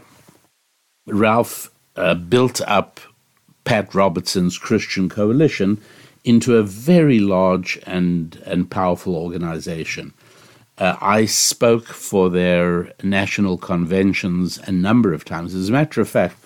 Ralph 1.07 1.71
uh, 1.97 2.15
built 2.15 2.61
up 2.63 3.01
Pat 3.65 3.95
Robertson's 3.95 4.59
Christian 4.59 5.09
Coalition 5.09 5.81
into 6.25 6.57
a 6.57 6.63
very 6.63 7.19
large 7.19 7.79
and, 7.87 8.43
and 8.47 8.71
powerful 8.71 9.17
organization. 9.17 10.13
Uh, 10.79 10.97
I 11.01 11.27
spoke 11.27 11.87
for 11.87 12.31
their 12.31 12.93
national 13.03 13.59
conventions 13.59 14.59
a 14.67 14.73
number 14.73 15.13
of 15.13 15.25
times. 15.25 15.55
As 15.55 15.69
a 15.69 15.73
matter 15.73 16.01
of 16.01 16.09
fact, 16.09 16.37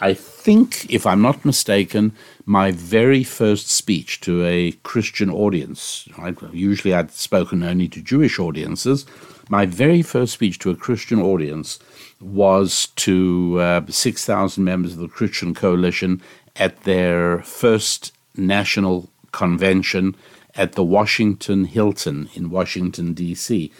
I 0.00 0.14
think, 0.14 0.90
if 0.90 1.06
I'm 1.06 1.22
not 1.22 1.44
mistaken, 1.44 2.12
my 2.46 2.72
very 2.72 3.22
first 3.22 3.68
speech 3.68 4.20
to 4.22 4.44
a 4.44 4.72
Christian 4.82 5.30
audience, 5.30 6.08
right? 6.18 6.36
usually 6.52 6.92
I'd 6.92 7.12
spoken 7.12 7.62
only 7.62 7.88
to 7.88 8.02
Jewish 8.02 8.38
audiences, 8.38 9.06
my 9.48 9.66
very 9.66 10.02
first 10.02 10.32
speech 10.32 10.58
to 10.60 10.70
a 10.70 10.76
Christian 10.76 11.20
audience 11.20 11.78
was 12.20 12.88
to 12.96 13.60
uh, 13.60 13.86
6,000 13.86 14.64
members 14.64 14.94
of 14.94 14.98
the 14.98 15.08
Christian 15.08 15.54
Coalition 15.54 16.22
at 16.56 16.82
their 16.84 17.42
first 17.42 18.12
national 18.36 19.10
convention 19.34 20.16
at 20.54 20.72
the 20.72 20.84
Washington 20.84 21.64
Hilton 21.64 22.30
in 22.34 22.48
Washington, 22.48 23.12
D.C. 23.12 23.72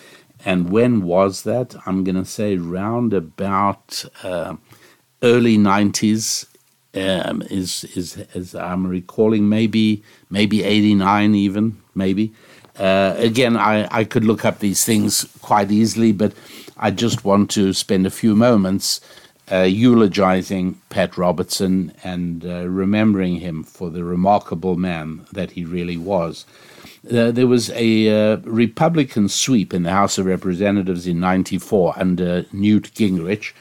And 0.44 0.70
when 0.70 1.02
was 1.02 1.44
that? 1.44 1.75
I'm 1.87 2.04
going 2.04 2.16
to 2.16 2.25
say 2.25 2.56
round 2.56 3.14
about 3.14 4.04
uh, 4.23 4.56
early 5.23 5.56
90s. 5.56 6.46
Um, 6.96 7.42
is 7.50 7.82
is 7.96 8.18
as 8.34 8.54
I'm 8.54 8.87
recalling, 8.87 9.49
maybe 9.49 10.04
maybe 10.30 10.62
89 10.62 11.34
even 11.34 11.82
maybe. 11.92 12.32
Uh, 12.78 13.14
again, 13.16 13.56
I, 13.56 13.88
I 13.90 14.04
could 14.04 14.25
look 14.25 14.44
up 14.44 14.61
these 14.61 14.84
things 14.84 15.26
quite 15.42 15.73
easily, 15.73 16.12
but 16.12 16.32
I 16.76 16.92
just 16.92 17.25
want 17.25 17.50
to 17.52 17.73
spend 17.73 18.06
a 18.06 18.11
few 18.11 18.37
moments 18.37 19.00
uh, 19.50 19.62
eulogizing 19.62 20.80
Pat 20.88 21.16
Robertson 21.18 21.92
and 22.02 22.44
uh, 22.44 22.68
remembering 22.68 23.36
him 23.36 23.62
for 23.62 23.90
the 23.90 24.04
remarkable 24.04 24.76
man 24.76 25.26
that 25.32 25.52
he 25.52 25.64
really 25.64 25.96
was. 25.96 26.46
Uh, 27.12 27.30
there 27.30 27.46
was 27.46 27.70
a 27.70 28.08
uh, 28.08 28.36
Republican 28.44 29.28
sweep 29.28 29.74
in 29.74 29.82
the 29.82 29.90
House 29.90 30.16
of 30.16 30.24
Representatives 30.24 31.06
in 31.06 31.20
'94 31.20 31.94
under 31.96 32.46
Newt 32.52 32.94
Gingrich, 32.94 33.52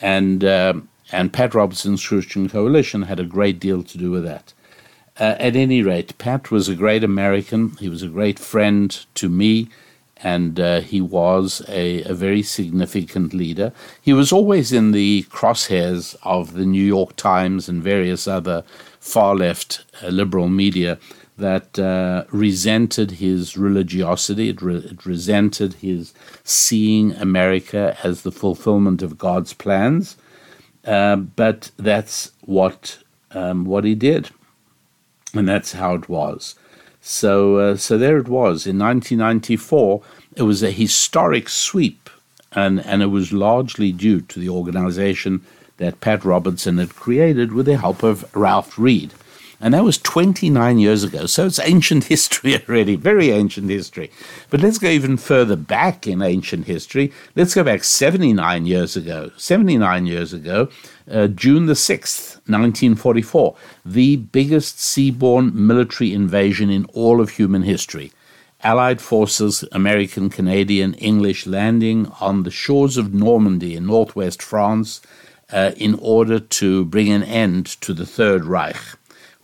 and 0.00 0.42
uh, 0.42 0.74
and 1.12 1.32
Pat 1.32 1.54
Robertson's 1.54 2.06
Christian 2.06 2.48
Coalition 2.48 3.02
had 3.02 3.20
a 3.20 3.24
great 3.24 3.60
deal 3.60 3.82
to 3.82 3.98
do 3.98 4.10
with 4.10 4.24
that. 4.24 4.54
Uh, 5.18 5.36
at 5.38 5.56
any 5.56 5.82
rate, 5.82 6.16
Pat 6.18 6.50
was 6.50 6.68
a 6.68 6.74
great 6.74 7.04
American. 7.04 7.70
He 7.78 7.88
was 7.88 8.02
a 8.02 8.08
great 8.08 8.38
friend 8.38 9.04
to 9.14 9.28
me 9.28 9.68
and 10.22 10.58
uh, 10.58 10.80
he 10.80 11.00
was 11.00 11.62
a, 11.68 12.02
a, 12.04 12.14
very 12.14 12.42
significant 12.42 13.34
leader. 13.34 13.72
He 14.00 14.12
was 14.12 14.32
always 14.32 14.72
in 14.72 14.92
the 14.92 15.24
crosshairs 15.24 16.16
of 16.22 16.54
the 16.54 16.64
New 16.64 16.84
York 16.84 17.16
Times 17.16 17.68
and 17.68 17.82
various 17.82 18.26
other 18.26 18.64
far 18.98 19.36
left 19.36 19.84
uh, 20.02 20.08
liberal 20.08 20.48
media 20.48 20.98
that 21.38 21.78
uh, 21.78 22.24
resented 22.30 23.12
his 23.12 23.58
religiosity, 23.58 24.48
it, 24.48 24.62
re- 24.62 24.76
it, 24.76 25.04
resented 25.04 25.74
his 25.74 26.14
seeing 26.44 27.12
America 27.12 27.96
as 28.02 28.22
the 28.22 28.32
fulfillment 28.32 29.02
of 29.02 29.18
God's 29.18 29.52
plans. 29.52 30.16
Uh, 30.84 31.16
but 31.16 31.70
that's 31.76 32.30
what 32.42 32.98
um, 33.32 33.64
what 33.64 33.84
he 33.84 33.94
did, 33.94 34.30
and 35.34 35.48
that's 35.48 35.72
how 35.72 35.94
it 35.94 36.08
was. 36.08 36.54
So, 37.08 37.58
uh, 37.58 37.76
so 37.76 37.98
there 37.98 38.18
it 38.18 38.26
was 38.26 38.66
in 38.66 38.80
1994. 38.80 40.02
It 40.34 40.42
was 40.42 40.64
a 40.64 40.72
historic 40.72 41.48
sweep, 41.48 42.10
and 42.50 42.84
and 42.84 43.00
it 43.00 43.06
was 43.06 43.32
largely 43.32 43.92
due 43.92 44.22
to 44.22 44.40
the 44.40 44.48
organization 44.48 45.42
that 45.76 46.00
Pat 46.00 46.24
Robertson 46.24 46.78
had 46.78 46.96
created 46.96 47.52
with 47.52 47.66
the 47.66 47.76
help 47.76 48.02
of 48.02 48.28
Ralph 48.34 48.76
Reed. 48.76 49.14
And 49.60 49.72
that 49.72 49.84
was 49.84 49.96
29 49.98 50.78
years 50.78 51.02
ago. 51.02 51.26
So 51.26 51.46
it's 51.46 51.58
ancient 51.58 52.04
history 52.14 52.56
already, 52.56 52.96
very 52.96 53.30
ancient 53.30 53.70
history. 53.70 54.10
But 54.50 54.60
let's 54.60 54.78
go 54.78 54.88
even 54.88 55.16
further 55.16 55.56
back 55.56 56.06
in 56.06 56.20
ancient 56.20 56.66
history. 56.66 57.12
Let's 57.34 57.54
go 57.54 57.64
back 57.64 57.82
79 57.84 58.66
years 58.66 58.96
ago. 58.96 59.30
79 59.36 60.06
years 60.06 60.32
ago, 60.32 60.68
uh, 61.10 61.28
June 61.28 61.66
the 61.66 61.72
6th, 61.72 62.36
1944, 62.48 63.56
the 63.84 64.16
biggest 64.16 64.76
seaborne 64.76 65.54
military 65.54 66.12
invasion 66.12 66.68
in 66.68 66.84
all 66.86 67.20
of 67.20 67.30
human 67.30 67.62
history. 67.62 68.12
Allied 68.62 69.00
forces, 69.00 69.64
American, 69.72 70.28
Canadian, 70.28 70.94
English, 70.94 71.46
landing 71.46 72.10
on 72.20 72.42
the 72.42 72.50
shores 72.50 72.96
of 72.96 73.14
Normandy 73.14 73.76
in 73.76 73.86
northwest 73.86 74.42
France 74.42 75.00
uh, 75.52 75.72
in 75.76 75.94
order 76.00 76.40
to 76.40 76.84
bring 76.86 77.10
an 77.10 77.22
end 77.22 77.66
to 77.80 77.94
the 77.94 78.06
Third 78.06 78.44
Reich 78.44 78.76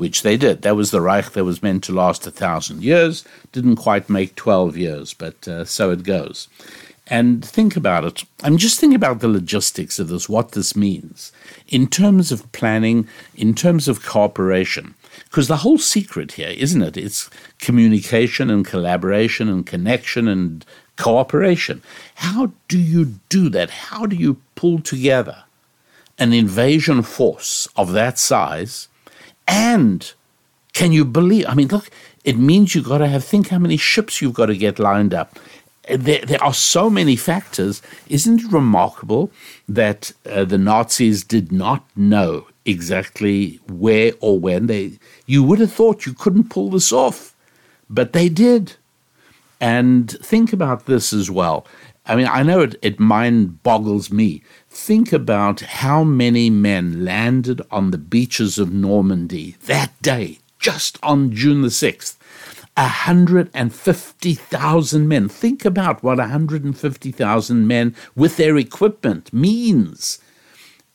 which 0.03 0.23
they 0.23 0.37
did. 0.37 0.63
That 0.63 0.75
was 0.75 0.91
the 0.91 1.01
Reich 1.01 1.31
that 1.31 1.45
was 1.45 1.63
meant 1.63 1.85
to 1.85 1.93
last 1.93 2.27
a 2.27 2.33
thousand 2.33 2.83
years, 2.83 3.25
didn't 3.53 3.77
quite 3.77 4.11
make 4.11 4.35
12 4.35 4.77
years, 4.77 5.15
but 5.15 5.47
uh, 5.47 5.65
so 5.65 5.93
it 5.93 6.03
goes. 6.03 6.49
And 7.07 7.45
think 7.45 7.77
about 7.77 8.05
it. 8.05 8.25
I'm 8.43 8.57
just 8.57 8.81
thinking 8.81 8.97
about 8.97 9.21
the 9.21 9.29
logistics 9.29 10.01
of 10.01 10.09
this, 10.09 10.29
what 10.29 10.53
this 10.53 10.75
means 10.75 11.31
in 11.69 11.87
terms 11.87 12.33
of 12.33 12.51
planning, 12.51 13.07
in 13.37 13.55
terms 13.55 13.87
of 13.87 14.05
cooperation. 14.05 14.97
Because 15.27 15.47
the 15.47 15.59
whole 15.59 15.79
secret 15.79 16.33
here, 16.33 16.51
isn't 16.51 16.83
it? 16.83 16.97
It's 16.97 17.31
communication 17.61 18.51
and 18.51 18.67
collaboration 18.67 19.49
and 19.49 19.65
connection 19.65 20.27
and 20.27 20.67
cooperation. 20.97 21.81
How 22.17 22.51
do 22.67 22.77
you 22.81 23.21
do 23.29 23.49
that? 23.51 23.71
How 23.71 24.07
do 24.07 24.17
you 24.17 24.39
pull 24.57 24.81
together 24.81 25.45
an 26.19 26.33
invasion 26.33 27.03
force 27.03 27.69
of 27.77 27.93
that 27.93 28.19
size 28.19 28.89
and 29.47 30.13
can 30.73 30.93
you 30.93 31.05
believe? 31.05 31.47
I 31.49 31.55
mean, 31.55 31.69
look, 31.69 31.91
it 32.25 32.39
means 32.39 32.75
you've 32.75 32.89
got 32.89 32.99
to 32.99 33.09
have, 33.09 33.25
think 33.25 33.49
how 33.49 33.59
many 33.59 33.77
ships 33.77 34.23
you've 34.23 34.35
got 34.35 34.47
to 34.47 34.57
get 34.57 34.79
lined 34.79 35.13
up. 35.13 35.39
There, 35.89 36.25
there 36.25 36.43
are 36.43 36.55
so 36.55 36.89
many 36.89 37.17
factors. 37.17 37.83
Isn't 38.09 38.41
it 38.41 38.53
remarkable 38.53 39.31
that 39.69 40.13
uh, 40.31 40.45
the 40.45 40.59
Nazis 40.59 41.25
did 41.25 41.51
not 41.51 41.85
know 41.97 42.47
exactly 42.65 43.61
where 43.69 44.13
or 44.21 44.39
when 44.39 44.67
they? 44.67 44.99
You 45.27 45.43
would 45.43 45.59
have 45.59 45.73
thought 45.73 46.07
you 46.07 46.15
couldn't 46.15 46.51
pull 46.51 46.71
this 46.71 46.93
off, 46.93 47.35
but 47.91 48.13
they 48.13 48.29
did. 48.29 48.77
And 49.61 50.11
think 50.11 50.53
about 50.53 50.87
this 50.87 51.13
as 51.13 51.31
well. 51.31 51.67
I 52.07 52.17
mean, 52.17 52.27
I 52.27 52.43
know 52.43 52.61
it, 52.61 52.77
it 52.83 52.99
mind 52.99 53.63
boggles 53.63 54.11
me 54.11 54.43
Think 54.73 55.13
about 55.13 55.61
how 55.61 56.03
many 56.03 56.49
men 56.49 57.05
landed 57.05 57.61
on 57.71 57.91
the 57.91 57.99
beaches 57.99 58.59
of 58.59 58.73
Normandy 58.73 59.57
that 59.67 59.93
day, 60.01 60.39
just 60.59 60.99
on 61.03 61.31
June 61.31 61.61
the 61.61 61.69
6th. 61.69 62.17
150,000 62.75 65.07
men. 65.07 65.29
Think 65.29 65.67
about 65.67 66.03
what 66.03 66.17
150,000 66.17 67.67
men 67.67 67.95
with 68.17 68.39
their 68.39 68.57
equipment 68.57 69.31
means. 69.31 70.21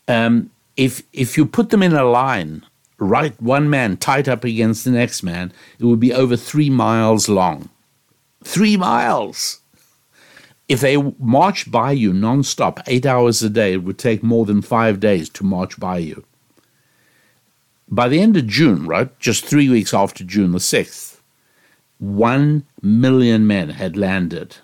Um, 0.08 0.50
if, 0.76 1.04
if 1.14 1.38
you 1.38 1.46
put 1.46 1.70
them 1.70 1.84
in 1.84 1.94
a 1.94 2.04
line, 2.04 2.66
right, 2.98 3.40
one 3.40 3.70
man 3.70 3.98
tied 3.98 4.28
up 4.28 4.44
against 4.44 4.86
the 4.86 4.92
next 4.92 5.22
man, 5.22 5.54
it 5.80 5.86
would 5.86 6.00
be 6.00 6.12
over 6.12 6.36
three 6.36 6.72
miles 6.72 7.30
long. 7.30 7.70
Three 8.44 8.76
miles! 8.76 9.60
If 10.68 10.82
they 10.82 10.98
march 11.20 11.72
by 11.72 11.92
you 11.92 12.12
nonstop, 12.12 12.82
eight 12.88 13.06
hours 13.06 13.42
a 13.42 13.50
day, 13.50 13.74
it 13.74 13.84
would 13.84 13.98
take 13.98 14.22
more 14.22 14.46
than 14.46 14.62
five 14.62 15.00
days 15.00 15.30
to 15.30 15.46
march 15.46 15.80
by 15.80 15.98
you. 15.98 16.26
By 17.90 18.10
the 18.10 18.20
end 18.20 18.36
of 18.36 18.48
June, 18.48 18.86
right, 18.86 19.18
just 19.20 19.46
three 19.46 19.70
weeks 19.70 19.94
after 19.94 20.24
June 20.24 20.52
the 20.52 20.58
6th, 20.58 21.20
one 22.00 22.66
million 22.82 23.48
men 23.48 23.70
had 23.70 23.96
landed, 23.96 24.58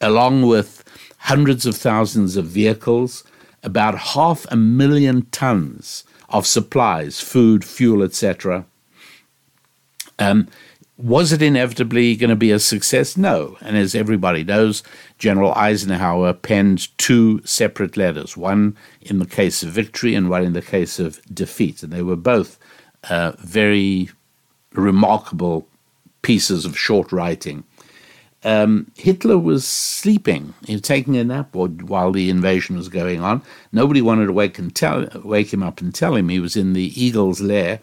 along 0.00 0.42
with 0.42 0.84
hundreds 1.18 1.66
of 1.66 1.76
thousands 1.76 2.36
of 2.36 2.46
vehicles, 2.46 3.24
about 3.64 3.98
half 3.98 4.46
a 4.50 4.56
million 4.56 5.26
tons 5.32 6.04
of 6.28 6.46
supplies, 6.46 7.20
food, 7.20 7.64
fuel, 7.64 8.02
etc. 8.02 8.64
Um, 10.20 10.46
was 10.98 11.30
it 11.32 11.42
inevitably 11.42 12.16
going 12.16 12.30
to 12.30 12.36
be 12.36 12.50
a 12.50 12.58
success? 12.58 13.16
No. 13.16 13.56
And 13.60 13.76
as 13.76 13.94
everybody 13.94 14.44
knows, 14.44 14.82
General 15.18 15.52
Eisenhower 15.52 16.32
penned 16.32 16.96
two 16.96 17.42
separate 17.44 17.96
letters, 17.96 18.36
one 18.36 18.76
in 19.02 19.18
the 19.18 19.26
case 19.26 19.62
of 19.62 19.70
victory 19.70 20.14
and 20.14 20.30
one 20.30 20.44
in 20.44 20.54
the 20.54 20.62
case 20.62 20.98
of 20.98 21.20
defeat. 21.32 21.82
And 21.82 21.92
they 21.92 22.02
were 22.02 22.16
both 22.16 22.58
uh, 23.10 23.32
very 23.38 24.10
remarkable 24.72 25.68
pieces 26.22 26.64
of 26.64 26.78
short 26.78 27.12
writing. 27.12 27.64
Um, 28.42 28.90
Hitler 28.96 29.38
was 29.38 29.66
sleeping, 29.66 30.54
he 30.66 30.74
was 30.74 30.82
taking 30.82 31.16
a 31.16 31.24
nap 31.24 31.54
while 31.54 32.12
the 32.12 32.30
invasion 32.30 32.76
was 32.76 32.88
going 32.88 33.20
on. 33.20 33.42
Nobody 33.72 34.00
wanted 34.00 34.26
to 34.26 34.32
wake, 34.32 34.58
and 34.58 34.74
tell, 34.74 35.08
wake 35.24 35.52
him 35.52 35.62
up 35.62 35.80
and 35.80 35.92
tell 35.92 36.14
him 36.14 36.28
he 36.28 36.38
was 36.38 36.56
in 36.56 36.72
the 36.72 37.02
eagle's 37.02 37.40
lair. 37.40 37.80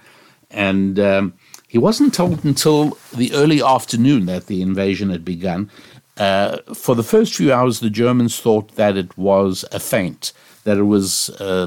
And 0.51 0.99
um, 0.99 1.33
he 1.73 1.79
wasn't 1.79 2.13
told 2.13 2.45
until 2.45 2.99
the 3.15 3.33
early 3.33 3.59
afternoon 3.59 4.27
that 4.27 4.45
the 4.45 4.61
invasion 4.61 5.09
had 5.09 5.25
begun. 5.25 5.71
Uh, 6.17 6.57
for 6.71 6.93
the 6.93 7.01
first 7.01 7.33
few 7.33 7.51
hours, 7.51 7.79
the 7.79 7.89
Germans 7.89 8.39
thought 8.39 8.75
that 8.75 8.95
it 8.95 9.17
was 9.17 9.65
a 9.71 9.79
feint, 9.79 10.33
that 10.65 10.77
it 10.77 10.83
was 10.83 11.31
uh, 11.41 11.65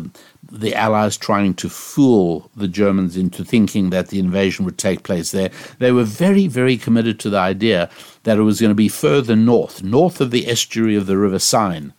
the 0.49 0.77
Allies 0.77 1.17
trying 1.17 1.55
to 1.55 1.69
fool 1.69 2.49
the 2.55 2.69
Germans 2.69 3.17
into 3.17 3.45
thinking 3.45 3.91
that 3.91 4.07
the 4.11 4.21
invasion 4.21 4.65
would 4.65 4.79
take 4.79 5.03
place 5.03 5.33
there. 5.33 5.51
They 5.81 5.91
were 5.91 6.05
very, 6.05 6.47
very 6.47 6.77
committed 6.77 7.19
to 7.21 7.31
the 7.31 7.41
idea 7.41 7.91
that 8.23 8.39
it 8.39 8.43
was 8.43 8.61
going 8.61 8.71
to 8.71 8.77
be 8.77 8.89
further 8.89 9.35
north, 9.35 9.83
north 9.83 10.21
of 10.21 10.31
the 10.31 10.47
estuary 10.47 10.95
of 10.95 11.07
the 11.07 11.19
River 11.19 11.41
Seine 11.41 11.91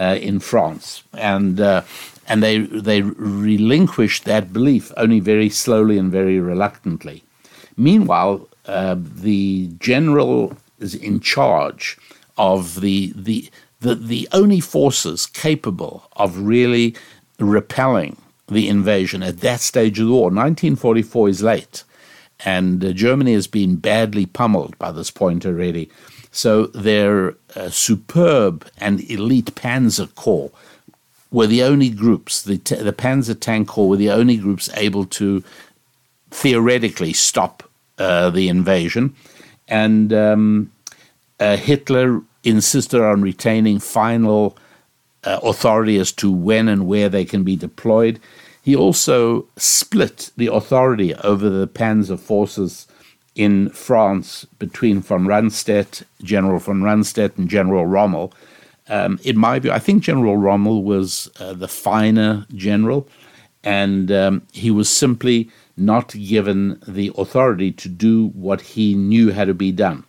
uh, 0.00 0.16
in 0.18 0.40
France. 0.40 1.02
And 1.12 1.60
uh, 1.60 1.82
and 2.26 2.42
they 2.42 2.60
they 2.60 3.02
relinquished 3.02 4.24
that 4.24 4.54
belief 4.54 4.90
only 4.96 5.20
very 5.20 5.50
slowly 5.50 5.98
and 5.98 6.10
very 6.10 6.40
reluctantly. 6.40 7.24
Meanwhile, 7.76 8.48
uh, 8.66 8.96
the 8.98 9.70
general 9.78 10.56
is 10.78 10.94
in 10.94 11.20
charge 11.20 11.98
of 12.38 12.80
the, 12.80 13.12
the, 13.16 13.50
the, 13.80 13.94
the 13.94 14.28
only 14.32 14.60
forces 14.60 15.26
capable 15.26 16.08
of 16.14 16.38
really 16.38 16.94
repelling 17.38 18.16
the 18.48 18.68
invasion 18.68 19.22
at 19.22 19.40
that 19.40 19.60
stage 19.60 19.98
of 19.98 20.06
the 20.06 20.12
war. 20.12 20.24
1944 20.24 21.28
is 21.28 21.42
late. 21.42 21.84
and 22.44 22.84
uh, 22.84 22.92
Germany 22.92 23.34
has 23.34 23.46
been 23.46 23.76
badly 23.76 24.26
pummeled 24.26 24.78
by 24.78 24.92
this 24.92 25.10
point 25.10 25.46
already. 25.46 25.90
So 26.30 26.66
their 26.68 27.36
uh, 27.54 27.70
superb 27.70 28.66
and 28.78 29.00
elite 29.10 29.54
Panzer 29.54 30.12
Corps 30.14 30.50
were 31.30 31.46
the 31.46 31.62
only 31.62 31.90
groups, 31.90 32.42
the, 32.42 32.56
the 32.58 32.92
Panzer 32.92 33.38
Tank 33.38 33.68
Corps 33.68 33.88
were 33.88 33.96
the 33.96 34.10
only 34.10 34.36
groups 34.36 34.68
able 34.74 35.04
to 35.06 35.42
theoretically 36.32 37.12
stop 37.12 37.62
uh, 37.98 38.30
the 38.30 38.48
invasion. 38.48 39.14
And 39.68 40.12
um, 40.12 40.72
uh, 41.38 41.56
Hitler 41.56 42.20
insisted 42.42 43.00
on 43.00 43.22
retaining 43.22 43.78
final 43.78 44.56
uh, 45.24 45.38
authority 45.42 45.98
as 45.98 46.10
to 46.12 46.30
when 46.30 46.68
and 46.68 46.86
where 46.86 47.08
they 47.08 47.24
can 47.24 47.44
be 47.44 47.56
deployed. 47.56 48.18
He 48.62 48.74
also 48.76 49.46
split 49.56 50.30
the 50.36 50.46
authority 50.46 51.14
over 51.16 51.48
the 51.48 51.68
panzer 51.68 52.18
forces 52.18 52.86
in 53.34 53.70
France 53.70 54.46
between 54.58 55.00
von 55.00 55.26
Rundstedt, 55.26 56.04
General 56.22 56.58
von 56.58 56.82
Rundstedt, 56.82 57.38
and 57.38 57.48
General 57.48 57.86
Rommel. 57.86 58.32
Um, 58.88 59.18
in 59.24 59.38
my 59.38 59.58
view, 59.58 59.72
I 59.72 59.78
think 59.78 60.02
General 60.02 60.36
Rommel 60.36 60.82
was 60.82 61.30
uh, 61.40 61.54
the 61.54 61.68
finer 61.68 62.46
general, 62.54 63.08
and 63.64 64.10
um, 64.12 64.42
he 64.52 64.70
was 64.70 64.88
simply 64.88 65.48
not 65.84 66.12
given 66.12 66.80
the 66.86 67.12
authority 67.16 67.72
to 67.72 67.88
do 67.88 68.28
what 68.28 68.60
he 68.60 68.94
knew 68.94 69.30
had 69.30 69.48
to 69.48 69.54
be 69.54 69.72
done. 69.72 70.04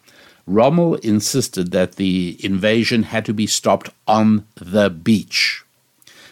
Rommel 0.45 0.95
insisted 0.95 1.71
that 1.71 1.93
the 1.95 2.37
invasion 2.43 3.03
had 3.03 3.25
to 3.25 3.33
be 3.33 3.47
stopped 3.47 3.89
on 4.07 4.45
the 4.55 4.89
beach, 4.89 5.63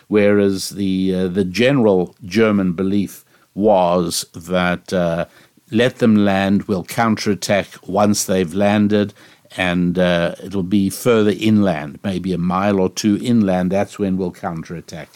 whereas 0.08 0.70
the 0.70 1.16
uh, 1.16 1.28
the 1.28 1.46
general 1.46 2.16
German 2.26 2.74
belief 2.74 3.24
was 3.54 4.26
that 4.34 4.92
uh, 4.92 5.26
let 5.72 6.00
them 6.00 6.16
land, 6.16 6.64
we'll 6.64 6.84
counterattack 6.84 7.88
once 7.88 8.26
they've 8.26 8.54
landed, 8.54 9.14
and 9.56 9.98
uh, 9.98 10.36
it'll 10.44 10.64
be 10.64 10.90
further 10.90 11.34
inland, 11.38 12.00
maybe 12.04 12.34
a 12.34 12.38
mile 12.38 12.80
or 12.80 12.90
two 12.90 13.18
inland. 13.22 13.72
That's 13.72 13.98
when 13.98 14.18
we'll 14.18 14.32
counterattack. 14.32 15.10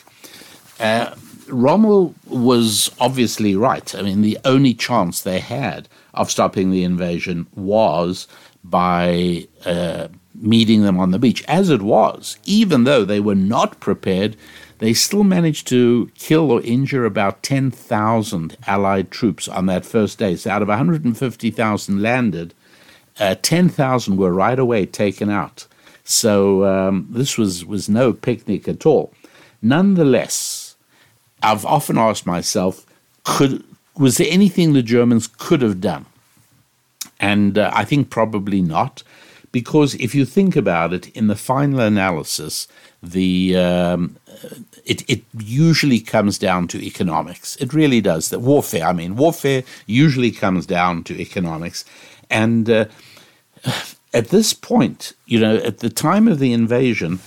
Uh, 0.80 1.16
Rommel 1.48 2.16
was 2.28 2.92
obviously 3.00 3.56
right. 3.56 3.94
I 3.96 4.02
mean, 4.02 4.22
the 4.22 4.38
only 4.46 4.74
chance 4.74 5.22
they 5.22 5.40
had 5.40 5.88
of 6.14 6.32
stopping 6.32 6.72
the 6.72 6.84
invasion 6.84 7.48
was 7.56 8.28
by 8.64 9.48
uh, 9.66 10.08
meeting 10.34 10.82
them 10.82 11.00
on 11.00 11.12
the 11.12 11.20
beach. 11.20 11.44
As 11.48 11.70
it 11.70 11.82
was, 11.82 12.38
even 12.46 12.84
though 12.84 13.06
they 13.06 13.20
were 13.20 13.36
not 13.36 13.80
prepared, 13.80 14.36
they 14.80 14.94
still 14.94 15.24
managed 15.24 15.68
to 15.68 16.12
kill 16.16 16.52
or 16.52 16.62
injure 16.62 17.06
about 17.06 17.44
10,000 17.44 18.58
Allied 18.68 19.12
troops 19.12 19.48
on 19.48 19.68
that 19.68 19.86
first 19.86 20.18
day. 20.20 20.36
So 20.36 20.50
out 20.52 20.62
of 20.62 20.68
150,000 20.68 22.02
landed, 22.02 22.54
uh, 23.20 23.36
10,000 23.42 24.18
were 24.18 24.34
right 24.34 24.60
away 24.60 24.86
taken 24.86 25.30
out. 25.30 25.68
So 26.04 26.66
um, 26.66 27.08
this 27.10 27.38
was, 27.38 27.66
was 27.66 27.88
no 27.88 28.14
picnic 28.14 28.68
at 28.68 28.86
all. 28.86 29.14
Nonetheless, 29.62 30.64
I've 31.41 31.65
often 31.65 31.98
asked 31.98 32.26
myself, 32.26 32.86
could, 33.24 33.63
was 33.98 34.17
there 34.17 34.28
anything 34.30 34.74
the 34.74 34.82
Germans 34.82 35.28
could 35.28 35.62
have 35.62 35.82
done? 35.82 36.06
And 37.19 37.58
uh, 37.58 37.71
I 37.74 37.86
think 37.86 38.10
probably 38.10 38.62
not, 38.62 39.04
because 39.52 39.95
if 39.95 40.13
you 40.13 40.26
think 40.26 40.56
about 40.56 40.93
it, 40.93 41.08
in 41.15 41.28
the 41.28 41.36
final 41.36 41.80
analysis, 41.80 42.67
the 43.02 43.56
um, 43.56 44.17
it, 44.86 45.10
it 45.10 45.24
usually 45.38 46.00
comes 46.00 46.38
down 46.38 46.67
to 46.69 46.86
economics. 46.86 47.56
It 47.58 47.74
really 47.74 48.02
does. 48.02 48.30
That 48.30 48.39
warfare, 48.39 48.86
I 48.86 48.93
mean, 48.93 49.15
warfare 49.15 49.63
usually 49.86 50.32
comes 50.32 50.65
down 50.65 51.04
to 51.06 51.19
economics. 51.19 51.86
And 52.30 52.69
uh, 52.69 52.86
at 54.13 54.30
this 54.30 54.54
point, 54.54 55.13
you 55.26 55.39
know, 55.39 55.58
at 55.58 55.80
the 55.80 55.89
time 55.89 56.28
of 56.28 56.39
the 56.39 56.54
invasion, 56.54 57.19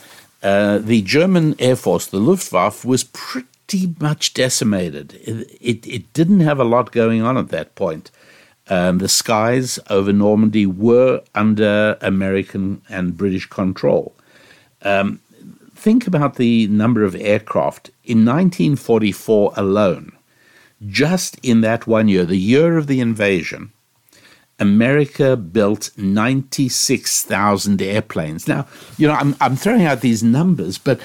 uh, 0.42 0.78
the 0.78 1.02
German 1.02 1.54
Air 1.58 1.76
Force, 1.76 2.06
the 2.06 2.20
Luftwaffe, 2.20 2.84
was 2.84 3.04
pretty 3.04 3.48
much 4.00 4.34
decimated. 4.34 5.14
It, 5.14 5.58
it, 5.60 5.86
it 5.86 6.12
didn't 6.12 6.40
have 6.40 6.58
a 6.58 6.64
lot 6.64 6.92
going 6.92 7.22
on 7.22 7.36
at 7.36 7.48
that 7.48 7.74
point. 7.74 8.10
Um, 8.68 8.98
the 8.98 9.08
skies 9.08 9.78
over 9.88 10.12
Normandy 10.12 10.66
were 10.66 11.22
under 11.34 11.96
American 12.00 12.82
and 12.88 13.16
British 13.16 13.46
control. 13.46 14.14
Um, 14.82 15.20
think 15.74 16.06
about 16.06 16.36
the 16.36 16.66
number 16.68 17.02
of 17.02 17.14
aircraft. 17.14 17.88
In 18.04 18.24
1944 18.24 19.54
alone, 19.56 20.12
just 20.86 21.38
in 21.42 21.62
that 21.62 21.86
one 21.86 22.08
year, 22.08 22.24
the 22.24 22.36
year 22.36 22.76
of 22.76 22.86
the 22.86 23.00
invasion, 23.00 23.72
America 24.58 25.36
built 25.36 25.90
96,000 25.96 27.80
airplanes. 27.80 28.48
Now, 28.48 28.66
you 28.96 29.06
know, 29.06 29.14
I'm, 29.14 29.36
I'm 29.40 29.56
throwing 29.56 29.84
out 29.84 30.00
these 30.00 30.22
numbers, 30.22 30.78
but 30.78 31.00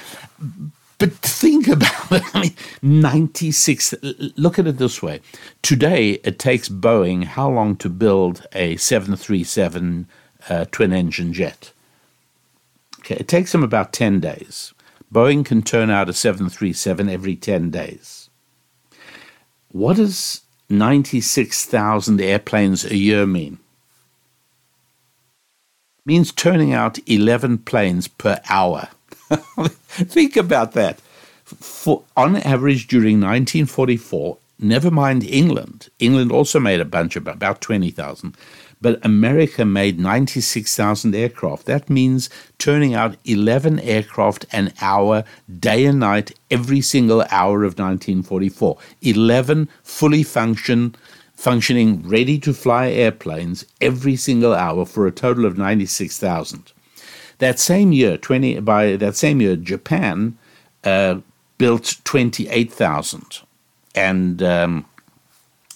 but 1.03 1.11
think 1.15 1.67
about 1.67 2.11
it. 2.13 2.23
I 2.33 2.41
mean, 2.41 2.55
96. 2.81 3.93
Look 4.37 4.57
at 4.57 4.67
it 4.67 4.77
this 4.77 5.03
way. 5.03 5.19
Today, 5.61 6.11
it 6.23 6.39
takes 6.39 6.69
Boeing 6.69 7.25
how 7.25 7.49
long 7.49 7.75
to 7.77 7.89
build 7.89 8.47
a 8.53 8.77
737 8.77 10.07
uh, 10.47 10.65
twin 10.71 10.93
engine 10.93 11.33
jet? 11.33 11.73
Okay, 12.99 13.15
it 13.15 13.27
takes 13.27 13.51
them 13.51 13.63
about 13.63 13.91
10 13.91 14.21
days. 14.21 14.73
Boeing 15.13 15.43
can 15.43 15.61
turn 15.61 15.89
out 15.89 16.07
a 16.07 16.13
737 16.13 17.09
every 17.09 17.35
10 17.35 17.69
days. 17.69 18.29
What 19.73 19.97
does 19.97 20.43
96,000 20.69 22.21
airplanes 22.21 22.85
a 22.85 22.95
year 22.95 23.25
mean? 23.25 23.59
It 25.97 26.05
means 26.05 26.31
turning 26.31 26.71
out 26.71 26.97
11 27.09 27.57
planes 27.57 28.07
per 28.07 28.39
hour. 28.49 28.87
Think 29.67 30.36
about 30.36 30.73
that. 30.73 30.99
For, 31.43 32.03
on 32.15 32.38
average, 32.38 32.88
during 32.88 33.19
1944, 33.19 34.38
never 34.59 34.89
mind 34.89 35.23
England, 35.23 35.89
England 35.99 36.31
also 36.31 36.59
made 36.59 36.79
a 36.79 36.86
bunch 36.86 37.15
of 37.15 37.27
about 37.27 37.62
20,000, 37.62 38.36
but 38.81 39.05
America 39.05 39.65
made 39.65 39.99
96,000 39.99 41.13
aircraft. 41.15 41.65
That 41.65 41.89
means 41.89 42.29
turning 42.57 42.93
out 42.93 43.17
11 43.25 43.79
aircraft 43.79 44.45
an 44.51 44.73
hour, 44.81 45.23
day 45.59 45.86
and 45.86 45.99
night, 45.99 46.38
every 46.49 46.81
single 46.81 47.21
hour 47.29 47.63
of 47.63 47.77
1944. 47.77 48.77
11 49.01 49.69
fully 49.83 50.23
function, 50.23 50.95
functioning, 51.33 52.07
ready 52.07 52.39
to 52.39 52.53
fly 52.53 52.89
airplanes 52.89 53.65
every 53.79 54.15
single 54.15 54.53
hour 54.53 54.86
for 54.86 55.07
a 55.07 55.12
total 55.12 55.45
of 55.45 55.57
96,000. 55.57 56.71
That 57.39 57.59
same 57.59 57.91
year, 57.91 58.17
20, 58.17 58.59
by 58.61 58.95
that 58.95 59.15
same 59.15 59.41
year, 59.41 59.55
Japan 59.55 60.37
uh, 60.83 61.19
built 61.57 61.97
28,000. 62.03 63.39
And, 63.95 64.41
um, 64.43 64.85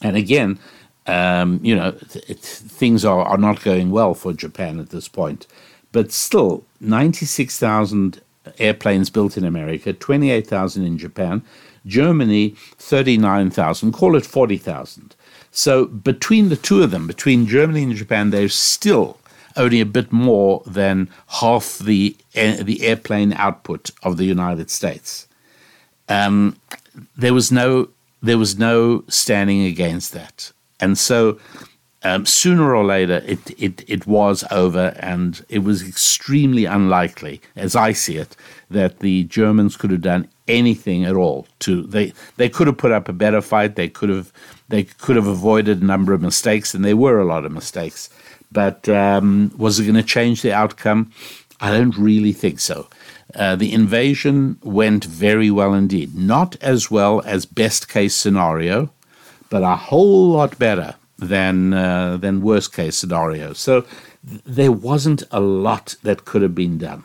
and 0.02 0.16
again, 0.16 0.60
um, 1.08 1.60
you 1.64 1.76
know, 1.76 1.96
it, 2.28 2.40
things 2.40 3.06
are, 3.06 3.22
are 3.22 3.38
not 3.38 3.64
going 3.64 3.92
well 3.92 4.14
for 4.14 4.34
Japan 4.34 4.80
at 4.80 4.90
this 4.90 5.08
point. 5.08 5.48
But 5.92 6.12
still, 6.12 6.66
96,000 6.82 8.22
airplanes 8.60 9.10
built 9.10 9.38
in 9.38 9.46
America, 9.46 9.94
28,000 9.94 10.86
in 10.86 10.98
Japan, 10.98 11.42
Germany, 11.86 12.56
39,000, 12.78 13.94
call 13.94 14.16
it 14.16 14.26
40,000. 14.26 15.16
So 15.52 15.86
between 15.86 16.50
the 16.50 16.56
two 16.56 16.84
of 16.84 16.92
them, 16.92 17.08
between 17.08 17.48
Germany 17.48 17.84
and 17.84 17.96
Japan, 17.96 18.30
they're 18.30 18.50
still 18.50 19.18
only 19.58 19.82
a 19.82 19.86
bit 19.86 20.12
more 20.12 20.64
than 20.66 21.10
half 21.28 21.80
the 21.80 22.16
the 22.34 22.80
airplane 22.84 23.34
output 23.34 23.92
of 24.04 24.18
the 24.18 24.26
United 24.26 24.70
States. 24.70 25.28
Um, 26.08 26.56
there 27.18 27.34
was 27.34 27.52
no 27.52 27.90
there 28.22 28.38
was 28.38 28.58
no 28.58 29.04
standing 29.08 29.66
against 29.66 30.14
that, 30.14 30.52
and 30.80 30.98
so 30.98 31.40
um, 32.04 32.26
sooner 32.26 32.76
or 32.76 32.86
later 32.86 33.22
it, 33.26 33.40
it 33.60 33.84
it 33.88 34.08
was 34.08 34.44
over, 34.52 34.96
and 35.00 35.44
it 35.50 35.60
was 35.60 35.88
extremely 35.88 36.66
unlikely, 36.66 37.42
as 37.56 37.76
I 37.76 37.92
see 37.92 38.18
it, 38.18 38.36
that 38.70 39.00
the 39.00 39.24
Germans 39.26 39.76
could 39.76 39.92
have 39.92 40.02
done 40.02 40.28
anything 40.48 41.04
at 41.04 41.16
all 41.16 41.48
to 41.60 41.84
they 41.84 42.14
they 42.38 42.48
could 42.50 42.68
have 42.68 42.78
put 42.78 42.92
up 42.92 43.10
a 43.10 43.14
better 43.14 43.42
fight. 43.42 43.76
They 43.76 43.90
could 43.90 44.10
have 44.10 44.32
they 44.70 44.84
could 44.84 45.16
have 45.16 45.28
avoided 45.28 45.82
a 45.82 45.86
number 45.86 46.14
of 46.14 46.22
mistakes 46.22 46.74
and 46.74 46.84
there 46.84 46.98
were 46.98 47.20
a 47.20 47.26
lot 47.26 47.46
of 47.46 47.52
mistakes 47.52 48.10
but 48.52 48.88
um, 48.90 49.52
was 49.58 49.80
it 49.80 49.84
going 49.84 49.96
to 49.96 50.04
change 50.04 50.42
the 50.42 50.54
outcome? 50.54 51.12
I 51.60 51.72
don't 51.72 51.98
really 51.98 52.34
think 52.34 52.60
so. 52.60 52.88
Uh, 53.36 53.56
the 53.56 53.74
invasion 53.74 54.58
went 54.64 55.04
very 55.06 55.52
well 55.52 55.74
indeed. 55.74 56.16
Not 56.16 56.56
as 56.62 56.90
well 56.90 57.22
as 57.26 57.46
best 57.46 57.90
case 57.90 58.16
scenario, 58.16 58.90
but 59.50 59.64
a 59.64 59.76
whole 59.76 60.30
lot 60.30 60.58
better 60.58 60.96
than 61.18 61.74
uh, 61.74 62.18
than 62.18 62.42
worst 62.42 62.74
case 62.74 62.96
scenario. 62.98 63.54
So 63.54 63.82
th- 63.82 64.42
there 64.46 64.72
wasn't 64.72 65.24
a 65.32 65.40
lot 65.40 65.96
that 66.04 66.26
could 66.26 66.42
have 66.42 66.56
been 66.56 66.78
done. 66.78 67.04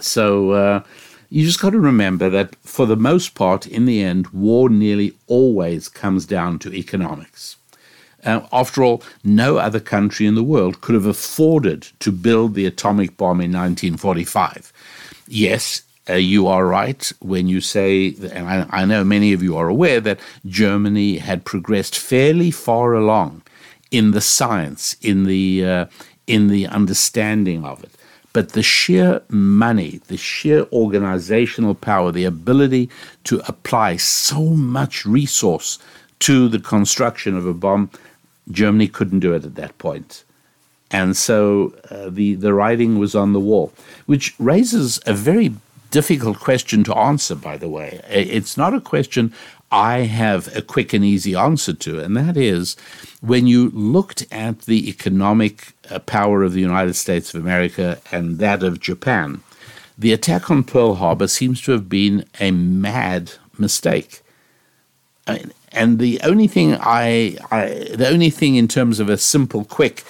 So 0.00 0.52
uh, 0.52 0.82
you 1.28 1.44
just 1.44 1.60
got 1.60 1.70
to 1.70 1.80
remember 1.80 2.30
that 2.30 2.54
for 2.62 2.86
the 2.86 2.96
most 2.96 3.34
part, 3.34 3.66
in 3.66 3.86
the 3.86 4.02
end, 4.02 4.28
war 4.28 4.68
nearly 4.68 5.14
always 5.26 5.88
comes 5.88 6.26
down 6.26 6.58
to 6.60 6.72
economics. 6.72 7.56
Uh, 8.24 8.40
after 8.52 8.82
all, 8.82 9.02
no 9.22 9.58
other 9.58 9.80
country 9.80 10.26
in 10.26 10.34
the 10.34 10.42
world 10.42 10.80
could 10.80 10.94
have 10.94 11.06
afforded 11.06 11.82
to 12.00 12.10
build 12.10 12.54
the 12.54 12.66
atomic 12.66 13.16
bomb 13.16 13.40
in 13.40 13.52
1945. 13.52 14.72
Yes, 15.28 15.82
uh, 16.08 16.14
you 16.14 16.46
are 16.46 16.66
right 16.66 17.12
when 17.20 17.48
you 17.48 17.60
say, 17.60 18.14
and 18.32 18.48
I, 18.48 18.66
I, 18.70 18.84
know 18.86 19.04
many 19.04 19.32
of 19.32 19.42
you 19.42 19.56
are 19.56 19.68
aware, 19.68 20.00
that 20.00 20.20
Germany 20.46 21.18
had 21.18 21.44
progressed 21.44 21.98
fairly 21.98 22.50
far 22.50 22.94
along 22.94 23.42
in 23.90 24.12
the 24.12 24.20
science, 24.20 24.96
in 25.02 25.24
the, 25.24 25.64
uh, 25.64 25.86
in 26.26 26.48
the 26.48 26.66
understanding 26.66 27.64
of 27.64 27.84
it. 27.84 27.90
But 28.32 28.50
the 28.50 28.62
sheer 28.62 29.22
money, 29.28 30.00
the 30.08 30.16
sheer 30.16 30.66
organizational 30.72 31.74
power, 31.74 32.12
the 32.12 32.24
ability 32.24 32.90
to 33.24 33.42
apply 33.48 33.96
so 33.96 34.42
much 34.42 35.04
resource 35.04 35.78
to 36.20 36.48
the 36.48 36.58
construction 36.58 37.36
of 37.36 37.46
a 37.46 37.54
bomb, 37.54 37.90
Germany 38.50 38.88
couldn't 38.88 39.20
do 39.20 39.34
it 39.34 39.44
at 39.44 39.54
that 39.56 39.76
point. 39.78 40.24
And 40.90 41.16
so 41.16 41.74
uh, 41.90 42.08
the, 42.08 42.34
the 42.34 42.54
writing 42.54 42.98
was 42.98 43.14
on 43.14 43.32
the 43.32 43.40
wall, 43.40 43.72
which 44.06 44.34
raises 44.38 45.00
a 45.06 45.12
very 45.12 45.54
difficult 45.90 46.38
question 46.38 46.84
to 46.84 46.94
answer, 46.96 47.34
by 47.34 47.56
the 47.56 47.68
way. 47.68 48.00
It's 48.08 48.56
not 48.56 48.74
a 48.74 48.80
question 48.80 49.32
I 49.70 50.00
have 50.00 50.54
a 50.56 50.62
quick 50.62 50.94
and 50.94 51.04
easy 51.04 51.34
answer 51.34 51.74
to, 51.74 52.00
and 52.00 52.16
that 52.16 52.36
is 52.38 52.74
when 53.20 53.46
you 53.46 53.68
looked 53.70 54.26
at 54.32 54.62
the 54.62 54.88
economic 54.88 55.74
uh, 55.90 55.98
power 55.98 56.42
of 56.42 56.54
the 56.54 56.60
United 56.60 56.94
States 56.94 57.34
of 57.34 57.40
America 57.40 58.00
and 58.10 58.38
that 58.38 58.62
of 58.62 58.80
Japan, 58.80 59.42
the 59.98 60.12
attack 60.12 60.50
on 60.50 60.64
Pearl 60.64 60.94
Harbor 60.94 61.28
seems 61.28 61.60
to 61.62 61.72
have 61.72 61.88
been 61.88 62.24
a 62.40 62.50
mad 62.50 63.32
mistake. 63.58 64.22
I 65.26 65.34
mean, 65.34 65.52
and 65.72 65.98
the 65.98 66.20
only 66.22 66.46
thing 66.46 66.76
I, 66.80 67.36
I, 67.50 67.90
the 67.94 68.08
only 68.08 68.30
thing 68.30 68.56
in 68.56 68.68
terms 68.68 69.00
of 69.00 69.08
a 69.08 69.16
simple, 69.18 69.64
quick 69.64 70.04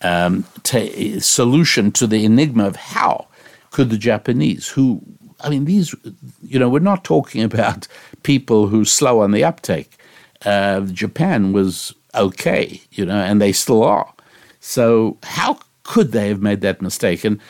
um, 0.00 0.44
t- 0.62 1.20
solution 1.20 1.92
to 1.92 2.06
the 2.06 2.24
enigma 2.24 2.66
of 2.66 2.76
how 2.76 3.26
could 3.70 3.90
the 3.90 3.98
Japanese, 3.98 4.68
who, 4.68 5.00
I 5.40 5.48
mean, 5.48 5.64
these, 5.64 5.94
you 6.42 6.58
know, 6.58 6.68
we're 6.68 6.80
not 6.80 7.04
talking 7.04 7.42
about 7.42 7.88
people 8.22 8.68
who 8.68 8.84
slow 8.84 9.20
on 9.20 9.32
the 9.32 9.44
uptake. 9.44 9.96
Uh, 10.44 10.80
Japan 10.80 11.52
was 11.52 11.94
okay, 12.14 12.80
you 12.92 13.06
know, 13.06 13.18
and 13.18 13.40
they 13.40 13.52
still 13.52 13.82
are. 13.82 14.12
So 14.60 15.16
how 15.22 15.58
could 15.84 16.12
they 16.12 16.28
have 16.28 16.42
made 16.42 16.60
that 16.60 16.82
mistake? 16.82 17.24
And 17.24 17.40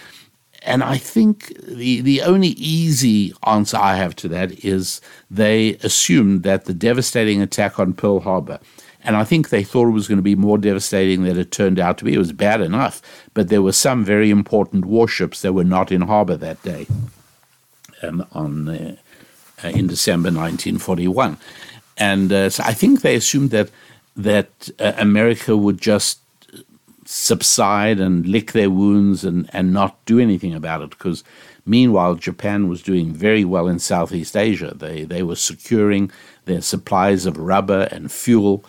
and 0.65 0.83
I 0.83 0.99
think 0.99 1.55
the 1.67 2.01
the 2.01 2.23
only 2.23 2.49
easy 2.49 3.33
answer 3.47 3.77
I 3.77 3.97
have 3.97 4.15
to 4.17 4.29
that 4.29 4.65
is 4.65 5.01
they 5.31 5.75
assumed 5.83 6.43
that 6.45 6.65
the 6.67 6.75
devastating 6.75 7.43
attack 7.43 7.79
on 7.79 7.93
Pearl 7.95 8.21
Harbor, 8.21 8.61
and 9.03 9.17
I 9.17 9.25
think 9.25 9.49
they 9.49 9.65
thought 9.65 9.89
it 9.89 9.93
was 9.93 10.09
going 10.09 10.19
to 10.19 10.23
be 10.23 10.37
more 10.37 10.59
devastating 10.59 11.25
than 11.25 11.39
it 11.39 11.51
turned 11.51 11.79
out 11.79 11.99
to 11.99 12.05
be. 12.05 12.15
It 12.15 12.19
was 12.19 12.33
bad 12.33 12.61
enough, 12.61 13.03
but 13.35 13.49
there 13.49 13.63
were 13.63 13.73
some 13.73 14.05
very 14.05 14.31
important 14.31 14.85
warships 14.85 15.43
that 15.43 15.53
were 15.53 15.65
not 15.65 15.91
in 15.91 16.03
harbor 16.03 16.37
that 16.37 16.63
day. 16.63 16.87
Um, 18.03 18.27
on 18.33 18.69
uh, 18.69 18.97
uh, 19.63 19.69
in 19.69 19.87
December 19.87 20.27
1941, 20.27 21.37
and 21.97 22.33
uh, 22.33 22.51
so 22.51 22.65
I 22.65 22.73
think 22.73 23.03
they 23.03 23.15
assumed 23.15 23.51
that 23.51 23.71
that 24.17 24.71
uh, 24.81 24.93
America 24.97 25.57
would 25.57 25.81
just 25.81 26.22
subside 27.13 28.01
and 28.01 28.27
lick 28.27 28.53
their 28.53 28.71
wounds 28.71 29.23
and, 29.23 29.49
and 29.53 29.71
not 29.71 30.03
do 30.07 30.19
anything 30.19 30.55
about 30.55 30.81
it 30.81 30.91
because 30.91 31.23
meanwhile 31.67 32.15
Japan 32.15 32.69
was 32.69 32.83
doing 32.83 33.13
very 33.13 33.45
well 33.45 33.69
in 33.69 33.79
Southeast 33.79 34.35
Asia. 34.35 34.73
They 34.75 35.05
they 35.05 35.23
were 35.23 35.37
securing 35.37 36.11
their 36.47 36.63
supplies 36.63 37.27
of 37.27 37.37
rubber 37.37 37.83
and 37.93 38.11
fuel, 38.11 38.65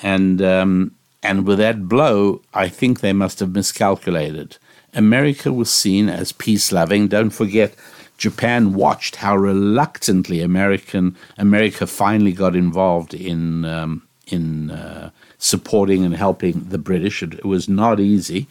and 0.00 0.40
um, 0.40 0.92
and 1.24 1.44
with 1.44 1.58
that 1.58 1.88
blow, 1.88 2.40
I 2.54 2.68
think 2.68 3.00
they 3.00 3.12
must 3.12 3.40
have 3.40 3.52
miscalculated. 3.52 4.58
America 4.94 5.52
was 5.52 5.70
seen 5.70 6.08
as 6.08 6.30
peace 6.30 6.70
loving. 6.70 7.08
Don't 7.08 7.30
forget 7.30 7.74
Japan 8.16 8.74
watched 8.74 9.16
how 9.16 9.36
reluctantly 9.36 10.40
American 10.40 11.16
America 11.36 11.84
finally 11.84 12.32
got 12.32 12.54
involved 12.54 13.12
in 13.12 13.64
um, 13.64 14.06
in 14.28 14.70
uh, 14.70 15.10
supporting 15.38 16.04
and 16.04 16.14
helping 16.14 16.64
the 16.68 16.78
British. 16.78 17.22
It, 17.22 17.34
it 17.34 17.44
was 17.44 17.68
not 17.68 18.00
easy, 18.00 18.46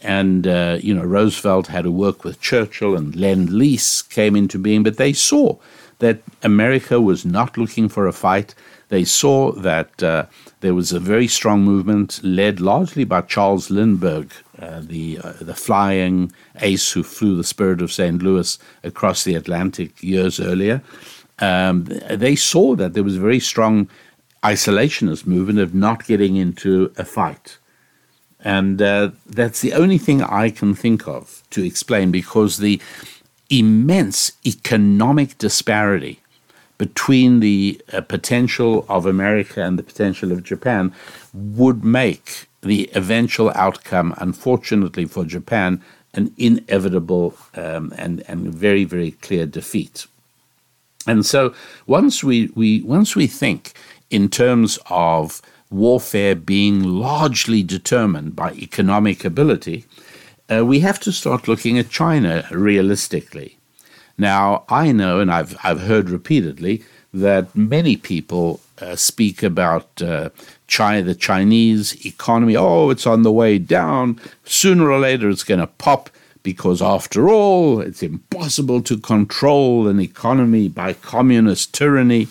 and 0.00 0.46
uh, 0.46 0.78
you 0.80 0.94
know 0.94 1.04
Roosevelt 1.04 1.66
had 1.66 1.84
to 1.84 1.90
work 1.90 2.24
with 2.24 2.40
Churchill, 2.40 2.96
and 2.96 3.14
Lend 3.14 3.50
Lease 3.50 4.02
came 4.02 4.36
into 4.36 4.58
being. 4.58 4.82
But 4.82 4.96
they 4.96 5.12
saw 5.12 5.58
that 5.98 6.20
America 6.42 7.00
was 7.00 7.24
not 7.24 7.56
looking 7.56 7.88
for 7.88 8.06
a 8.06 8.12
fight. 8.12 8.54
They 8.88 9.04
saw 9.04 9.52
that 9.52 10.02
uh, 10.02 10.26
there 10.60 10.74
was 10.74 10.92
a 10.92 11.00
very 11.00 11.28
strong 11.28 11.62
movement 11.62 12.20
led 12.22 12.60
largely 12.60 13.04
by 13.04 13.22
Charles 13.22 13.70
Lindbergh, 13.70 14.30
uh, 14.58 14.80
the 14.80 15.18
uh, 15.22 15.32
the 15.40 15.54
flying 15.54 16.32
ace 16.60 16.92
who 16.92 17.02
flew 17.02 17.36
the 17.36 17.44
Spirit 17.44 17.80
of 17.80 17.92
St. 17.92 18.22
Louis 18.22 18.58
across 18.82 19.24
the 19.24 19.34
Atlantic 19.34 20.02
years 20.02 20.38
earlier. 20.38 20.82
Um, 21.38 21.84
they 22.10 22.36
saw 22.36 22.76
that 22.76 22.92
there 22.94 23.02
was 23.02 23.16
a 23.16 23.20
very 23.20 23.40
strong 23.40 23.88
isolationist 24.42 25.26
movement 25.26 25.58
of 25.58 25.74
not 25.74 26.06
getting 26.06 26.36
into 26.36 26.92
a 26.96 27.04
fight. 27.04 27.58
And 28.44 28.82
uh, 28.82 29.10
that's 29.24 29.60
the 29.60 29.72
only 29.72 29.98
thing 29.98 30.22
I 30.22 30.50
can 30.50 30.74
think 30.74 31.06
of 31.06 31.42
to 31.50 31.64
explain 31.64 32.10
because 32.10 32.58
the 32.58 32.80
immense 33.50 34.32
economic 34.44 35.38
disparity 35.38 36.20
between 36.78 37.38
the 37.40 37.80
uh, 37.92 38.00
potential 38.00 38.84
of 38.88 39.06
America 39.06 39.62
and 39.62 39.78
the 39.78 39.82
potential 39.84 40.32
of 40.32 40.42
Japan 40.42 40.92
would 41.32 41.84
make 41.84 42.48
the 42.62 42.90
eventual 42.94 43.52
outcome, 43.54 44.14
unfortunately 44.18 45.04
for 45.04 45.24
Japan, 45.24 45.80
an 46.14 46.34
inevitable 46.36 47.36
um, 47.54 47.92
and, 47.96 48.24
and 48.26 48.52
very, 48.52 48.84
very 48.84 49.12
clear 49.12 49.46
defeat. 49.46 50.06
And 51.06 51.24
so 51.24 51.54
once 51.86 52.24
we, 52.24 52.50
we, 52.54 52.82
once 52.82 53.14
we 53.14 53.26
think 53.26 53.72
in 54.12 54.28
terms 54.28 54.78
of 54.90 55.40
warfare 55.70 56.34
being 56.34 56.82
largely 56.82 57.62
determined 57.62 58.36
by 58.36 58.52
economic 58.52 59.24
ability, 59.24 59.86
uh, 60.52 60.64
we 60.64 60.80
have 60.80 61.00
to 61.00 61.10
start 61.10 61.48
looking 61.48 61.78
at 61.78 61.88
China 61.88 62.46
realistically. 62.50 63.56
Now, 64.18 64.64
I 64.68 64.92
know, 64.92 65.20
and 65.20 65.32
I've, 65.32 65.56
I've 65.64 65.80
heard 65.80 66.10
repeatedly, 66.10 66.84
that 67.14 67.54
many 67.56 67.96
people 67.96 68.60
uh, 68.80 68.96
speak 68.96 69.42
about 69.42 70.02
uh, 70.02 70.28
China, 70.66 71.02
the 71.02 71.14
Chinese 71.14 72.04
economy. 72.06 72.54
Oh, 72.56 72.90
it's 72.90 73.06
on 73.06 73.22
the 73.22 73.32
way 73.32 73.58
down. 73.58 74.20
Sooner 74.44 74.90
or 74.90 74.98
later, 74.98 75.30
it's 75.30 75.44
going 75.44 75.60
to 75.60 75.66
pop 75.66 76.10
because, 76.42 76.82
after 76.82 77.28
all, 77.28 77.80
it's 77.80 78.02
impossible 78.02 78.82
to 78.82 78.98
control 78.98 79.88
an 79.88 80.00
economy 80.00 80.68
by 80.68 80.92
communist 80.92 81.74
tyranny. 81.74 82.28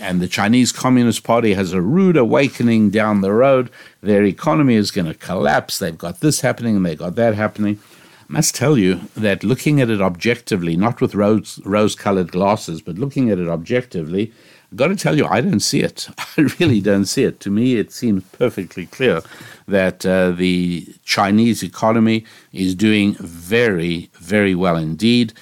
And 0.00 0.20
the 0.20 0.28
Chinese 0.28 0.72
Communist 0.72 1.24
Party 1.24 1.54
has 1.54 1.72
a 1.72 1.82
rude 1.82 2.16
awakening 2.16 2.90
down 2.90 3.20
the 3.20 3.32
road. 3.32 3.70
Their 4.00 4.24
economy 4.24 4.74
is 4.74 4.90
going 4.90 5.06
to 5.06 5.14
collapse. 5.14 5.78
They've 5.78 5.98
got 5.98 6.20
this 6.20 6.40
happening 6.40 6.76
and 6.76 6.86
they've 6.86 6.98
got 6.98 7.16
that 7.16 7.34
happening 7.34 7.80
I 8.28 8.34
must 8.34 8.54
tell 8.54 8.76
you 8.76 9.00
that 9.16 9.42
looking 9.42 9.80
at 9.80 9.88
it 9.88 10.02
objectively, 10.02 10.76
not 10.76 11.00
with 11.00 11.14
rose 11.14 11.94
colored 11.94 12.30
glasses, 12.30 12.82
but 12.82 12.98
looking 12.98 13.30
at 13.30 13.38
it 13.38 13.48
objectively, 13.48 14.22
I've 14.22 14.34
got 14.74 14.88
to 14.88 14.96
tell 14.96 15.16
you, 15.16 15.26
I 15.26 15.40
don't 15.40 15.60
see 15.60 15.80
it. 15.80 16.08
I 16.36 16.48
really 16.58 16.80
don't 16.80 17.06
see 17.06 17.24
it. 17.24 17.40
To 17.40 17.50
me, 17.50 17.76
it 17.76 17.92
seems 17.92 18.24
perfectly 18.32 18.86
clear 18.86 19.22
that 19.66 20.04
uh, 20.04 20.30
the 20.32 20.86
Chinese 21.04 21.62
economy 21.62 22.24
is 22.52 22.74
doing 22.74 23.14
very, 23.14 24.10
very 24.14 24.54
well 24.54 24.76
indeed. 24.76 25.32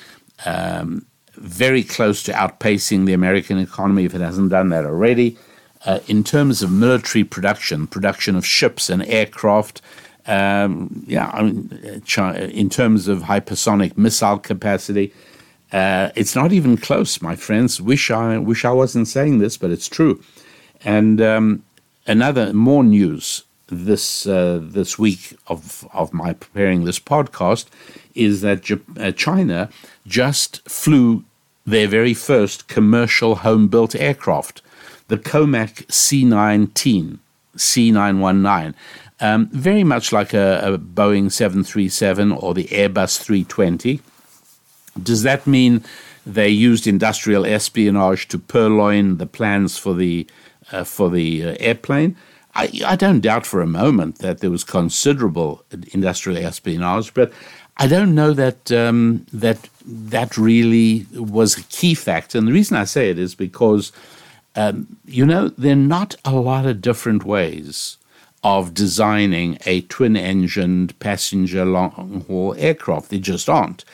Um, 0.45 1.07
very 1.35 1.83
close 1.83 2.23
to 2.25 2.33
outpacing 2.33 3.07
the 3.07 3.13
American 3.13 3.59
economy 3.59 4.05
if 4.05 4.15
it 4.15 4.21
hasn't 4.21 4.51
done 4.51 4.71
that 4.71 4.85
already. 4.85 5.37
Uh, 5.85 6.01
in 6.09 6.25
terms 6.25 6.63
of 6.63 6.73
military 6.73 7.23
production, 7.23 7.87
production 7.87 8.35
of 8.37 8.45
ships 8.45 8.91
and 8.91 9.05
aircraft, 9.05 9.83
um, 10.27 11.05
yeah, 11.07 11.31
I 11.33 11.43
mean, 11.43 11.71
in 12.51 12.71
terms 12.71 13.07
of 13.07 13.21
hypersonic 13.21 13.97
missile 13.97 14.39
capacity, 14.39 15.13
uh, 15.77 16.11
it's 16.15 16.35
not 16.35 16.53
even 16.53 16.79
close, 16.79 17.21
my 17.21 17.37
friends. 17.37 17.83
Wish 17.83 18.11
I 18.11 18.39
wish 18.39 18.65
I 18.65 18.73
wasn't 18.73 19.09
saying 19.09 19.41
this, 19.41 19.59
but 19.59 19.71
it's 19.71 19.89
true. 19.89 20.23
And 20.85 21.21
um, 21.21 21.65
another 22.07 22.55
more 22.55 22.83
news 22.83 23.43
this 23.67 24.27
uh, 24.27 24.59
this 24.63 24.99
week 24.99 25.37
of 25.49 25.87
of 25.93 26.15
my 26.15 26.33
preparing 26.33 26.85
this 26.85 26.99
podcast 26.99 27.67
is 28.15 28.41
that 28.41 28.63
J- 28.63 28.81
uh, 28.99 29.13
China 29.13 29.69
just 30.07 30.67
flew 30.67 31.25
their 31.67 31.89
very 31.89 32.15
first 32.15 32.69
commercial 32.69 33.35
home 33.47 33.69
built 33.69 33.95
aircraft, 33.95 34.63
the 35.09 35.19
Comac 35.19 35.85
C19 35.89 37.19
C919. 37.57 38.73
Um, 39.21 39.49
very 39.49 39.85
much 39.85 40.11
like 40.11 40.33
a, 40.33 40.61
a, 40.63 40.79
Boeing 40.79 41.31
737 41.31 42.33
or 42.33 42.55
the 42.55 42.65
Airbus 42.65 43.19
320. 43.19 44.01
Does 45.03 45.23
that 45.23 45.47
mean 45.47 45.85
they 46.27 46.49
used 46.49 46.87
industrial 46.87 47.47
espionage 47.47 48.29
to 48.29 48.39
purloin 48.39 49.19
the 49.19 49.27
plans 49.27 49.79
for 49.79 49.95
the 49.95 50.27
uh, 50.73 50.85
for 50.85 51.11
the 51.11 51.45
uh, 51.45 51.57
airplane? 51.61 52.17
I, 52.55 52.71
I 52.87 52.97
don't 52.97 53.21
doubt 53.21 53.45
for 53.47 53.61
a 53.61 53.67
moment 53.67 54.19
that 54.19 54.41
there 54.41 54.51
was 54.51 54.65
considerable 54.65 55.63
industrial 55.93 56.39
espionage, 56.39 57.13
but 57.13 57.31
I 57.77 57.87
don't 57.87 58.15
know 58.15 58.33
that 58.33 58.73
um, 58.73 59.27
that 59.33 59.69
that 59.85 60.37
really 60.39 61.07
was 61.13 61.59
a 61.59 61.63
key 61.65 61.95
factor. 61.95 62.39
And 62.39 62.49
the 62.49 62.53
reason 62.53 62.77
I 62.77 62.85
say 62.85 63.11
it 63.11 63.19
is 63.19 63.35
because, 63.35 63.93
um, 64.55 64.97
you 65.05 65.27
know, 65.27 65.49
there 65.49 65.73
are 65.73 65.77
not 65.77 66.15
a 66.25 66.33
lot 66.33 66.65
of 66.67 66.81
different 66.81 67.25
ways 67.25 67.99
of 68.43 68.73
designing 68.73 69.59
a 69.67 69.83
twin-engined 69.83 70.99
passenger 71.01 71.65
long-haul 71.65 72.55
aircraft. 72.57 73.11
They 73.11 73.19
just 73.19 73.49
aren't. 73.49 73.85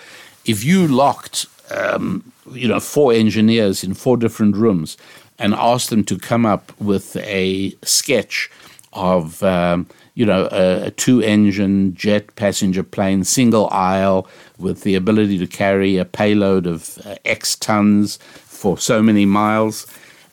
If 0.44 0.64
you 0.64 0.86
locked, 0.86 1.46
um, 1.70 2.32
you 2.50 2.68
know, 2.68 2.80
four 2.80 3.12
engineers 3.12 3.84
in 3.84 3.94
four 3.94 4.16
different 4.16 4.56
rooms 4.56 4.96
and 5.38 5.54
asked 5.54 5.90
them 5.90 6.04
to 6.04 6.18
come 6.18 6.44
up 6.44 6.72
with 6.80 7.16
a 7.16 7.74
sketch 7.82 8.50
of 8.92 9.42
um, 9.42 9.86
you 10.14 10.26
know, 10.26 10.48
a, 10.52 10.86
a 10.86 10.90
two 10.90 11.20
engine 11.22 11.94
jet 11.94 12.34
passenger 12.36 12.82
plane, 12.82 13.24
single 13.24 13.68
aisle, 13.70 14.28
with 14.58 14.82
the 14.82 14.94
ability 14.94 15.38
to 15.38 15.46
carry 15.46 15.96
a 15.96 16.04
payload 16.04 16.66
of 16.66 16.98
uh, 17.06 17.16
X 17.24 17.56
tons 17.56 18.16
for 18.16 18.76
so 18.76 19.02
many 19.02 19.24
miles. 19.24 19.86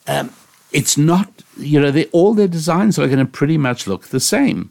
Um, 0.07 0.33
it's 0.71 0.97
not, 0.97 1.31
you 1.57 1.79
know, 1.79 2.03
all 2.11 2.33
their 2.33 2.47
designs 2.47 2.99
are 2.99 3.07
going 3.07 3.19
to 3.19 3.25
pretty 3.25 3.57
much 3.57 3.87
look 3.87 4.07
the 4.07 4.19
same. 4.19 4.69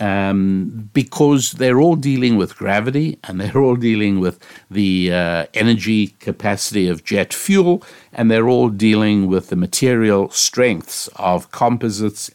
Um, 0.00 0.88
because 0.94 1.52
they're 1.52 1.78
all 1.78 1.94
dealing 1.94 2.38
with 2.38 2.56
gravity 2.56 3.18
and 3.24 3.38
they're 3.38 3.60
all 3.60 3.76
dealing 3.76 4.18
with 4.18 4.38
the 4.70 5.12
uh, 5.12 5.44
energy 5.52 6.08
capacity 6.20 6.88
of 6.88 7.04
jet 7.04 7.34
fuel 7.34 7.82
and 8.10 8.30
they're 8.30 8.48
all 8.48 8.70
dealing 8.70 9.26
with 9.26 9.50
the 9.50 9.56
material 9.56 10.30
strengths 10.30 11.08
of 11.16 11.50
composites 11.50 12.30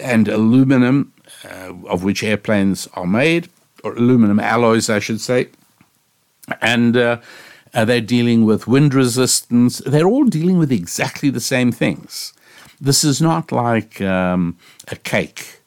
and 0.00 0.28
aluminum 0.28 1.12
uh, 1.44 1.72
of 1.86 2.04
which 2.04 2.22
airplanes 2.22 2.88
are 2.94 3.06
made, 3.06 3.48
or 3.82 3.94
aluminum 3.94 4.38
alloys, 4.40 4.90
I 4.90 4.98
should 4.98 5.20
say. 5.20 5.48
And 6.60 6.96
uh, 6.96 7.20
uh, 7.72 7.84
they're 7.84 8.00
dealing 8.00 8.44
with 8.44 8.66
wind 8.66 8.94
resistance. 8.94 9.78
They're 9.86 10.06
all 10.06 10.24
dealing 10.24 10.58
with 10.58 10.72
exactly 10.72 11.30
the 11.30 11.40
same 11.40 11.72
things. 11.72 12.32
This 12.80 13.04
is 13.04 13.20
not 13.20 13.52
like 13.52 14.00
um, 14.00 14.58
a 14.88 14.96
cake, 14.96 15.59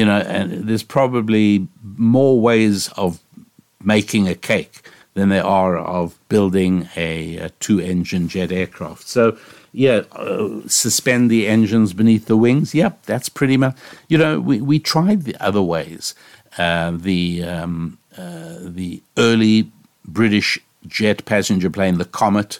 you 0.00 0.06
know, 0.06 0.20
and 0.20 0.66
there's 0.66 0.82
probably 0.82 1.68
more 1.98 2.40
ways 2.40 2.88
of 2.96 3.20
making 3.84 4.28
a 4.28 4.34
cake 4.34 4.80
than 5.12 5.28
there 5.28 5.44
are 5.44 5.76
of 5.76 6.18
building 6.30 6.88
a, 6.96 7.36
a 7.36 7.50
two 7.60 7.78
engine 7.78 8.26
jet 8.26 8.50
aircraft. 8.50 9.06
So 9.06 9.36
yeah, 9.72 10.04
uh, 10.12 10.66
suspend 10.66 11.30
the 11.30 11.46
engines 11.46 11.92
beneath 11.92 12.24
the 12.28 12.38
wings. 12.38 12.74
Yep, 12.74 13.02
that's 13.02 13.28
pretty 13.28 13.58
much. 13.58 13.76
You 14.08 14.16
know, 14.16 14.40
we, 14.40 14.62
we 14.62 14.78
tried 14.78 15.24
the 15.24 15.36
other 15.38 15.60
ways. 15.60 16.14
Uh, 16.56 16.92
the 16.92 17.44
um, 17.44 17.98
uh, 18.16 18.56
the 18.58 19.02
early 19.18 19.70
British 20.06 20.58
jet 20.86 21.26
passenger 21.26 21.68
plane, 21.68 21.98
the 21.98 22.06
Comet, 22.06 22.58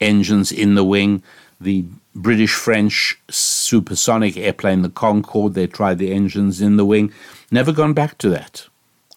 engines 0.00 0.50
in 0.50 0.74
the 0.74 0.84
wing. 0.84 1.22
The 1.60 1.84
British 2.16 2.54
French 2.54 3.20
supersonic 3.28 4.36
airplane, 4.36 4.82
the 4.82 4.88
Concorde, 4.88 5.54
they 5.54 5.66
tried 5.66 5.98
the 5.98 6.12
engines 6.12 6.60
in 6.60 6.76
the 6.76 6.84
wing. 6.84 7.12
Never 7.50 7.72
gone 7.72 7.92
back 7.92 8.18
to 8.18 8.28
that. 8.30 8.66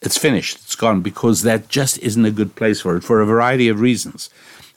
It's 0.01 0.17
finished. 0.17 0.57
It's 0.57 0.75
gone 0.75 1.01
because 1.01 1.41
that 1.41 1.69
just 1.69 1.97
isn't 1.99 2.25
a 2.25 2.31
good 2.31 2.55
place 2.55 2.81
for 2.81 2.97
it 2.97 3.03
for 3.03 3.21
a 3.21 3.25
variety 3.25 3.69
of 3.69 3.79
reasons 3.79 4.29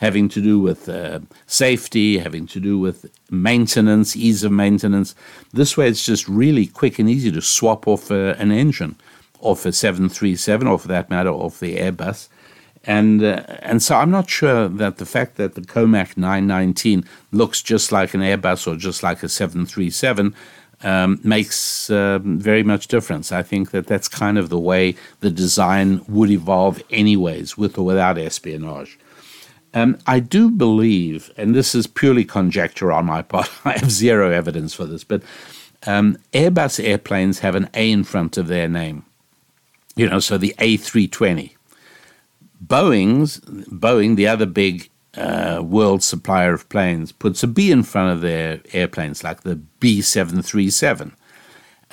having 0.02 0.28
to 0.28 0.42
do 0.42 0.58
with 0.58 0.88
uh, 0.88 1.20
safety, 1.46 2.18
having 2.18 2.44
to 2.44 2.58
do 2.58 2.76
with 2.76 3.08
maintenance, 3.30 4.16
ease 4.16 4.42
of 4.42 4.50
maintenance. 4.50 5.14
This 5.52 5.76
way, 5.76 5.86
it's 5.86 6.04
just 6.04 6.26
really 6.26 6.66
quick 6.66 6.98
and 6.98 7.08
easy 7.08 7.30
to 7.30 7.40
swap 7.40 7.86
off 7.86 8.10
uh, 8.10 8.34
an 8.36 8.50
engine, 8.50 8.96
off 9.40 9.64
a 9.64 9.72
737, 9.72 10.66
or 10.66 10.76
for 10.80 10.88
that 10.88 11.08
matter, 11.08 11.30
off 11.30 11.60
the 11.60 11.76
Airbus. 11.76 12.28
And, 12.84 13.22
uh, 13.22 13.44
and 13.60 13.82
so 13.82 13.96
I'm 13.96 14.10
not 14.10 14.28
sure 14.28 14.68
that 14.68 14.98
the 14.98 15.06
fact 15.06 15.36
that 15.36 15.54
the 15.54 15.60
Comac 15.60 16.16
919 16.16 17.04
looks 17.30 17.62
just 17.62 17.92
like 17.92 18.12
an 18.14 18.20
Airbus 18.20 18.66
or 18.66 18.76
just 18.76 19.02
like 19.02 19.22
a 19.22 19.28
737 19.28 20.34
um, 20.82 21.20
makes 21.22 21.90
uh, 21.90 22.18
very 22.22 22.62
much 22.62 22.88
difference. 22.88 23.30
I 23.30 23.42
think 23.42 23.70
that 23.70 23.86
that's 23.86 24.08
kind 24.08 24.36
of 24.36 24.48
the 24.48 24.58
way 24.58 24.96
the 25.20 25.30
design 25.30 26.04
would 26.08 26.30
evolve, 26.30 26.82
anyways, 26.90 27.56
with 27.56 27.78
or 27.78 27.84
without 27.84 28.18
espionage. 28.18 28.98
Um, 29.74 29.98
I 30.06 30.20
do 30.20 30.50
believe, 30.50 31.30
and 31.36 31.54
this 31.54 31.74
is 31.74 31.86
purely 31.86 32.24
conjecture 32.24 32.92
on 32.92 33.06
my 33.06 33.22
part, 33.22 33.50
I 33.64 33.78
have 33.78 33.90
zero 33.90 34.30
evidence 34.30 34.74
for 34.74 34.86
this, 34.86 35.04
but 35.04 35.22
um, 35.86 36.18
Airbus 36.32 36.82
airplanes 36.82 37.40
have 37.40 37.54
an 37.54 37.68
A 37.74 37.90
in 37.90 38.04
front 38.04 38.36
of 38.36 38.48
their 38.48 38.68
name. 38.68 39.04
You 39.94 40.08
know, 40.08 40.20
so 40.20 40.38
the 40.38 40.54
A320. 40.58 41.52
Boeing's, 42.64 43.40
Boeing, 43.40 44.16
the 44.16 44.28
other 44.28 44.46
big 44.46 44.88
uh, 45.14 45.62
world 45.64 46.02
supplier 46.02 46.54
of 46.54 46.68
planes, 46.68 47.12
puts 47.12 47.42
a 47.42 47.46
B 47.46 47.70
in 47.70 47.82
front 47.82 48.12
of 48.12 48.20
their 48.20 48.60
airplanes, 48.72 49.24
like 49.24 49.42
the 49.42 49.60
B737. 49.80 51.12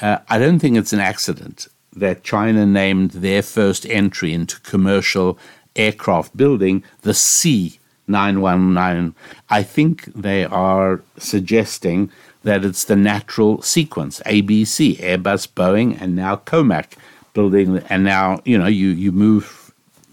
Uh, 0.01 0.19
I 0.29 0.39
don't 0.39 0.59
think 0.59 0.77
it's 0.77 0.93
an 0.93 0.99
accident 0.99 1.67
that 1.95 2.23
China 2.23 2.65
named 2.65 3.11
their 3.11 3.41
first 3.41 3.85
entry 3.87 4.33
into 4.33 4.59
commercial 4.61 5.37
aircraft 5.75 6.37
building, 6.37 6.83
the 7.01 7.11
C919. 7.11 9.13
I 9.49 9.63
think 9.63 10.05
they 10.13 10.45
are 10.45 11.01
suggesting 11.17 12.09
that 12.43 12.63
it's 12.63 12.85
the 12.85 12.95
natural 12.95 13.61
sequence 13.61 14.21
ABC, 14.25 14.97
Airbus, 14.97 15.47
Boeing, 15.47 16.01
and 16.01 16.15
now 16.15 16.37
Comac 16.37 16.93
building. 17.33 17.79
And 17.89 18.03
now, 18.03 18.41
you 18.45 18.57
know, 18.57 18.67
you, 18.67 18.89
you, 18.89 19.11
move, 19.11 19.58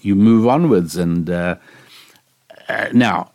you 0.07 0.14
move 0.14 0.47
onwards. 0.47 0.97
And 0.97 1.29
uh, 1.29 1.57
uh, 2.69 2.88
now, 2.92 3.33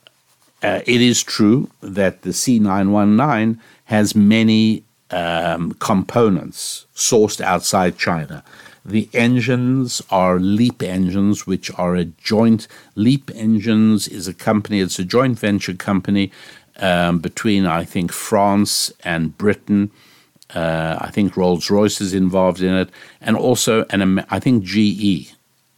uh, 0.63 0.81
it 0.85 1.01
is 1.01 1.21
true 1.23 1.69
that 1.81 2.21
the 2.21 2.29
C919 2.29 3.59
has 3.85 4.15
many 4.15 4.83
um, 5.09 5.73
components 5.73 6.85
sourced 6.95 7.41
outside 7.41 7.97
China. 7.97 8.43
The 8.83 9.09
engines 9.13 10.01
are 10.09 10.39
Leap 10.39 10.81
Engines, 10.81 11.45
which 11.45 11.71
are 11.77 11.95
a 11.95 12.05
joint. 12.05 12.67
Leap 12.95 13.29
Engines 13.35 14.07
is 14.07 14.27
a 14.27 14.33
company, 14.33 14.79
it's 14.79 14.97
a 14.97 15.03
joint 15.03 15.37
venture 15.37 15.75
company 15.75 16.31
um, 16.77 17.19
between, 17.19 17.67
I 17.67 17.83
think, 17.83 18.11
France 18.11 18.91
and 19.03 19.37
Britain. 19.37 19.91
Uh, 20.55 20.97
I 20.99 21.11
think 21.11 21.37
Rolls 21.37 21.69
Royce 21.69 22.01
is 22.01 22.13
involved 22.13 22.61
in 22.61 22.73
it, 22.73 22.89
and 23.21 23.37
also, 23.37 23.85
and 23.89 24.25
I 24.29 24.39
think 24.39 24.63
GE, 24.63 25.33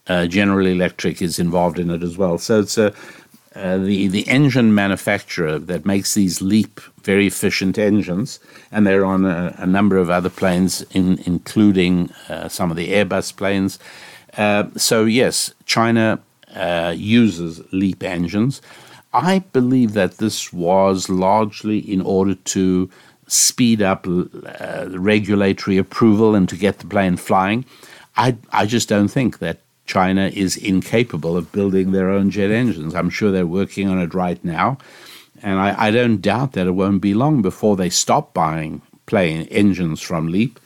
uh, 0.07 0.27
General 0.27 0.67
Electric, 0.67 1.21
is 1.21 1.39
involved 1.39 1.79
in 1.79 1.89
it 1.89 2.03
as 2.03 2.17
well. 2.17 2.37
So 2.37 2.59
it's 2.59 2.77
a 2.77 2.93
uh, 3.55 3.77
the 3.77 4.07
the 4.07 4.27
engine 4.27 4.73
manufacturer 4.73 5.59
that 5.59 5.85
makes 5.85 6.15
these 6.15 6.41
Leap 6.41 6.81
very 7.03 7.27
efficient 7.27 7.77
engines, 7.77 8.39
and 8.71 8.87
they're 8.87 9.05
on 9.05 9.25
a, 9.25 9.53
a 9.59 9.67
number 9.67 9.97
of 9.97 10.09
other 10.09 10.29
planes, 10.29 10.81
in, 10.91 11.19
including 11.25 12.09
uh, 12.29 12.47
some 12.47 12.71
of 12.71 12.77
the 12.77 12.91
Airbus 12.91 13.35
planes. 13.35 13.77
Uh, 14.37 14.65
so 14.75 15.05
yes, 15.05 15.53
China 15.65 16.19
uh, 16.55 16.93
uses 16.97 17.61
Leap 17.71 18.03
engines. 18.03 18.61
I 19.13 19.39
believe 19.39 19.93
that 19.93 20.17
this 20.17 20.51
was 20.51 21.07
largely 21.07 21.77
in 21.77 22.01
order 22.01 22.33
to 22.33 22.89
speed 23.27 23.81
up 23.81 24.07
uh, 24.07 24.87
regulatory 24.89 25.77
approval 25.77 26.33
and 26.33 26.49
to 26.49 26.55
get 26.55 26.79
the 26.79 26.87
plane 26.87 27.17
flying. 27.17 27.65
I 28.17 28.37
I 28.51 28.65
just 28.65 28.89
don't 28.89 29.09
think 29.09 29.37
that 29.39 29.59
China 29.85 30.31
is 30.33 30.55
incapable 30.57 31.35
of 31.35 31.51
building 31.51 31.91
their 31.91 32.09
own 32.09 32.29
jet 32.29 32.51
engines. 32.51 32.95
I'm 32.95 33.09
sure 33.09 33.31
they're 33.31 33.45
working 33.45 33.89
on 33.89 33.99
it 33.99 34.13
right 34.13 34.43
now. 34.43 34.77
And 35.41 35.59
I, 35.59 35.87
I 35.87 35.91
don't 35.91 36.21
doubt 36.21 36.53
that 36.53 36.67
it 36.67 36.71
won't 36.71 37.01
be 37.01 37.13
long 37.13 37.41
before 37.41 37.75
they 37.75 37.89
stop 37.89 38.33
buying 38.33 38.81
plane 39.05 39.47
engines 39.51 40.01
from 40.01 40.27
Leap 40.27 40.59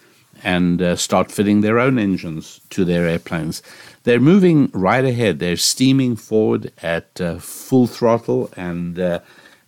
and 0.44 0.82
uh, 0.82 0.96
start 0.96 1.32
fitting 1.32 1.62
their 1.62 1.80
own 1.80 1.98
engines 1.98 2.62
to 2.70 2.86
their 2.86 3.08
airplanes. 3.08 3.64
They're 4.04 4.20
moving 4.20 4.70
right 4.74 5.04
ahead. 5.04 5.40
They're 5.40 5.58
steaming 5.58 6.16
forward 6.16 6.72
at 6.82 7.20
uh, 7.20 7.40
full 7.40 7.88
throttle 7.88 8.52
and 8.56 9.00
uh, 9.00 9.20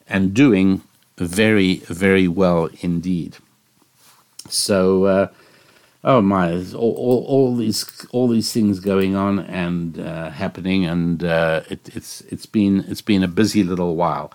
and 0.08 0.34
doing 0.34 0.82
very 1.18 1.78
very 1.88 2.28
well 2.28 2.70
indeed. 2.82 3.38
So 4.48 5.06
uh, 5.06 5.28
oh 6.04 6.22
my, 6.22 6.54
all, 6.74 6.94
all, 6.96 7.26
all, 7.28 7.56
these 7.56 7.86
all 8.12 8.28
these 8.28 8.52
things 8.52 8.80
going 8.80 9.16
on 9.16 9.40
and 9.40 10.00
uh, 10.00 10.30
happening, 10.30 10.86
and 10.86 11.24
uh, 11.24 11.62
it, 11.70 11.90
it's 11.96 12.22
it's 12.22 12.46
been 12.46 12.86
it's 12.88 13.02
been 13.02 13.24
a 13.24 13.28
busy 13.28 13.64
little 13.64 13.96
while. 13.96 14.32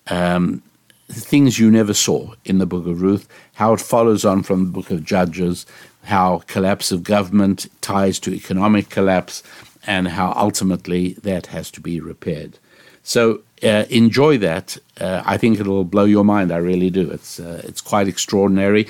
um, 0.07 0.61
things 1.07 1.59
you 1.59 1.71
never 1.71 1.93
saw 1.93 2.33
in 2.43 2.57
the 2.57 2.65
Book 2.65 2.85
of 2.87 3.01
Ruth, 3.01 3.25
how 3.53 3.71
it 3.73 3.79
follows 3.79 4.25
on 4.25 4.43
from 4.43 4.65
the 4.65 4.71
Book 4.71 4.91
of 4.91 5.05
Judges, 5.05 5.65
how 6.03 6.39
collapse 6.47 6.91
of 6.91 7.03
government 7.03 7.67
ties 7.79 8.19
to 8.19 8.33
economic 8.33 8.89
collapse, 8.89 9.43
and 9.87 10.09
how 10.09 10.33
ultimately 10.35 11.13
that 11.23 11.45
has 11.47 11.71
to 11.71 11.79
be 11.79 12.01
repaired. 12.01 12.59
So 13.03 13.41
uh, 13.61 13.85
enjoy 13.89 14.37
that. 14.39 14.77
Uh, 14.99 15.21
I 15.25 15.37
think 15.37 15.59
it'll 15.59 15.83
blow 15.83 16.05
your 16.05 16.23
mind. 16.23 16.51
I 16.51 16.57
really 16.57 16.89
do. 16.89 17.09
It's 17.11 17.39
uh, 17.39 17.61
it's 17.65 17.81
quite 17.81 18.07
extraordinary. 18.07 18.87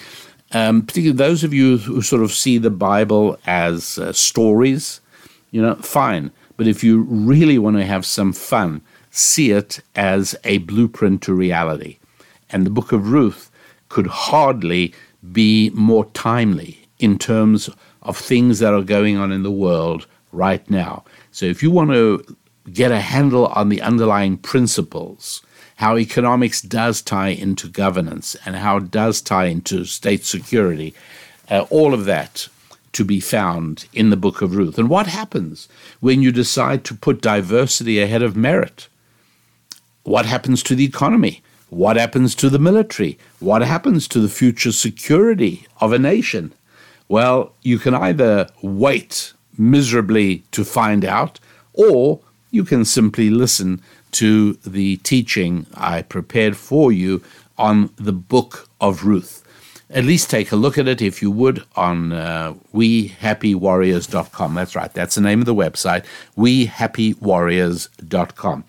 Um, 0.51 0.84
particularly 0.84 1.18
those 1.18 1.43
of 1.43 1.53
you 1.53 1.78
who 1.78 2.01
sort 2.01 2.22
of 2.22 2.32
see 2.32 2.59
the 2.59 2.70
Bible 2.70 3.39
as 3.47 3.97
uh, 3.97 4.14
stories, 4.14 5.01
you 5.49 5.61
know, 5.61 5.76
fine. 5.76 6.32
But 6.57 6.68
if 6.68 6.84
you 6.84 7.01
really 7.01 7.57
want 7.57 7.78
to 7.78 7.86
have 7.86 8.05
some 8.05 8.34
fun, 8.34 8.82
see 9.09 9.51
it 9.51 9.80
as 9.95 10.36
a 10.43 10.59
blueprint 10.59 11.24
to 11.24 11.34
reality. 11.34 11.97
And 12.51 12.66
the 12.66 12.70
Book 12.70 12.91
of 12.91 13.11
Ruth 13.11 13.49
could 13.89 14.07
hardly 14.07 14.93
be 15.32 15.72
more 15.74 16.05
timely 16.14 16.88
in 16.99 17.18
terms 17.18 17.70
of 18.03 18.18
things 18.18 18.59
that 18.59 18.74
are 18.74 18.84
going 18.84 19.18
on 19.18 19.32
in 19.32 19.41
the 19.41 19.51
world 19.51 20.05
right 20.32 20.68
now. 20.70 21.03
So 21.32 21.45
if 21.47 21.64
you 21.64 21.72
want 21.72 21.91
to 21.91 22.24
get 22.72 22.91
a 22.91 22.99
handle 22.99 23.47
on 23.47 23.70
the 23.70 23.82
underlying 23.82 24.38
principles, 24.38 25.41
how 25.78 25.97
economics 25.97 26.61
does 26.61 27.01
tie 27.01 27.30
into 27.30 27.68
governance 27.68 28.36
and 28.45 28.55
how 28.55 28.78
it 28.78 28.91
does 28.91 29.22
tie 29.22 29.45
into 29.45 29.86
state 29.86 30.24
security, 30.24 30.93
uh, 31.49 31.66
all 31.70 31.93
of 31.93 32.05
that 32.05 32.47
to 32.93 33.03
be 33.03 33.20
found 33.20 33.86
in 33.91 34.09
the 34.11 34.18
book 34.18 34.41
of 34.41 34.55
Ruth. 34.55 34.78
And 34.78 34.89
what 34.89 35.07
happens 35.07 35.68
when 35.99 36.22
you 36.22 36.32
decide 36.32 36.84
to 36.86 36.95
put 36.95 37.22
diversity 37.22 37.99
ahead 37.99 38.22
of 38.22 38.38
merit? 38.38 38.88
What 40.03 40.26
happens 40.26 40.61
to 40.64 40.76
the 40.76 40.86
economy? 40.86 41.41
What 41.70 41.97
happens 41.97 42.36
to 42.36 42.49
the 42.49 42.59
military? 42.59 43.18
What 43.39 43.64
happens 43.64 44.07
to 44.09 44.20
the 44.20 44.30
future 44.30 44.72
security 44.72 45.66
of 45.82 45.91
a 45.91 45.97
nation? 45.97 46.53
Well, 47.07 47.53
you 47.64 47.80
can 47.80 47.95
either 47.95 48.47
wait 48.61 49.34
miserably 49.57 50.43
to 50.51 50.64
find 50.64 51.03
out, 51.03 51.39
or 51.74 52.20
you 52.54 52.64
can 52.64 52.86
simply 52.86 53.30
listen 53.32 53.82
to 54.12 54.54
the 54.66 54.95
teaching 54.97 55.66
I 55.74 56.04
prepared 56.04 56.56
for 56.56 56.91
you 56.91 57.24
on 57.58 57.89
the 57.95 58.14
book 58.14 58.70
of 58.80 59.04
Ruth. 59.04 59.43
At 59.89 60.04
least 60.06 60.30
take 60.30 60.51
a 60.51 60.56
look 60.56 60.78
at 60.78 60.88
it 60.88 61.01
if 61.01 61.20
you 61.22 61.32
would 61.32 61.66
on 61.76 62.14
uh, 62.14 62.54
wehappywarriors.com. 62.74 64.54
That's 64.54 64.76
right, 64.76 64.93
that's 64.93 65.16
the 65.16 65.22
name 65.22 65.39
of 65.39 65.47
the 65.47 65.56
website, 65.56 66.06
wehappywarriors.com. 66.38 68.64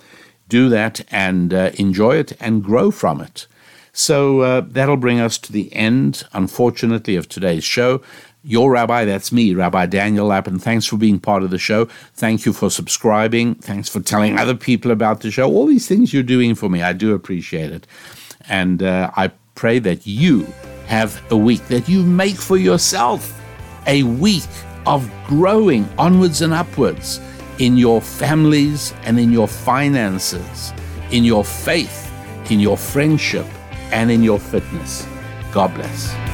Do 0.49 0.69
that 0.71 1.01
and 1.11 1.53
uh, 1.53 1.73
enjoy 1.75 2.17
it 2.17 2.33
and 2.41 2.65
grow 2.65 2.91
from 2.91 3.21
it. 3.21 3.47
So 3.93 4.41
uh, 4.41 4.63
that'll 4.67 4.97
bring 4.97 5.21
us 5.21 5.37
to 5.39 5.53
the 5.53 5.71
end, 5.75 6.25
unfortunately, 6.33 7.17
of 7.17 7.29
today's 7.29 7.65
show 7.65 8.01
your 8.45 8.71
rabbi, 8.71 9.05
that's 9.07 9.33
me, 9.33 9.55
Rabbi 9.55 9.87
Daniel 9.87 10.27
Lapin. 10.27 10.59
Thanks 10.59 10.85
for 10.85 10.97
being 10.97 11.19
part 11.19 11.43
of 11.43 11.51
the 11.51 11.59
show. 11.59 11.87
Thank 12.15 12.45
you 12.45 12.53
for 12.53 12.71
subscribing. 12.71 13.55
Thanks 13.57 13.89
for 13.89 14.01
telling 14.01 14.39
other 14.39 14.55
people 14.55 14.91
about 14.91 15.21
the 15.21 15.31
show. 15.31 15.51
All 15.51 15.67
these 15.67 15.89
things 15.89 16.13
you're 16.13 16.23
doing 16.23 16.55
for 16.55 16.69
me, 16.69 16.83
I 16.83 16.93
do 16.93 17.15
appreciate 17.15 17.73
it. 17.73 17.87
And 18.49 18.83
uh, 18.83 19.11
I 19.17 19.33
pray 19.55 19.79
that 19.81 20.07
you 20.07 20.47
have 20.87 21.23
a 21.33 21.37
week, 21.37 21.67
that 21.69 21.89
you 21.89 22.03
make 22.03 22.37
for 22.37 22.59
yourself 22.59 23.41
a 23.87 24.03
week 24.03 24.45
of 24.87 25.11
growing 25.27 25.89
onwards 25.97 26.43
and 26.43 26.53
upwards 26.53 27.21
in 27.59 27.79
your 27.79 28.03
families 28.03 28.93
and 29.05 29.19
in 29.19 29.33
your 29.33 29.49
finances, 29.49 30.75
in 31.11 31.25
your 31.25 31.45
faith, 31.45 32.13
in 32.51 32.61
your 32.61 32.77
friendship, 32.77 33.47
and 33.91 34.11
in 34.11 34.23
your 34.23 34.39
fitness. 34.39 35.07
God 35.53 35.73
bless. 35.75 36.34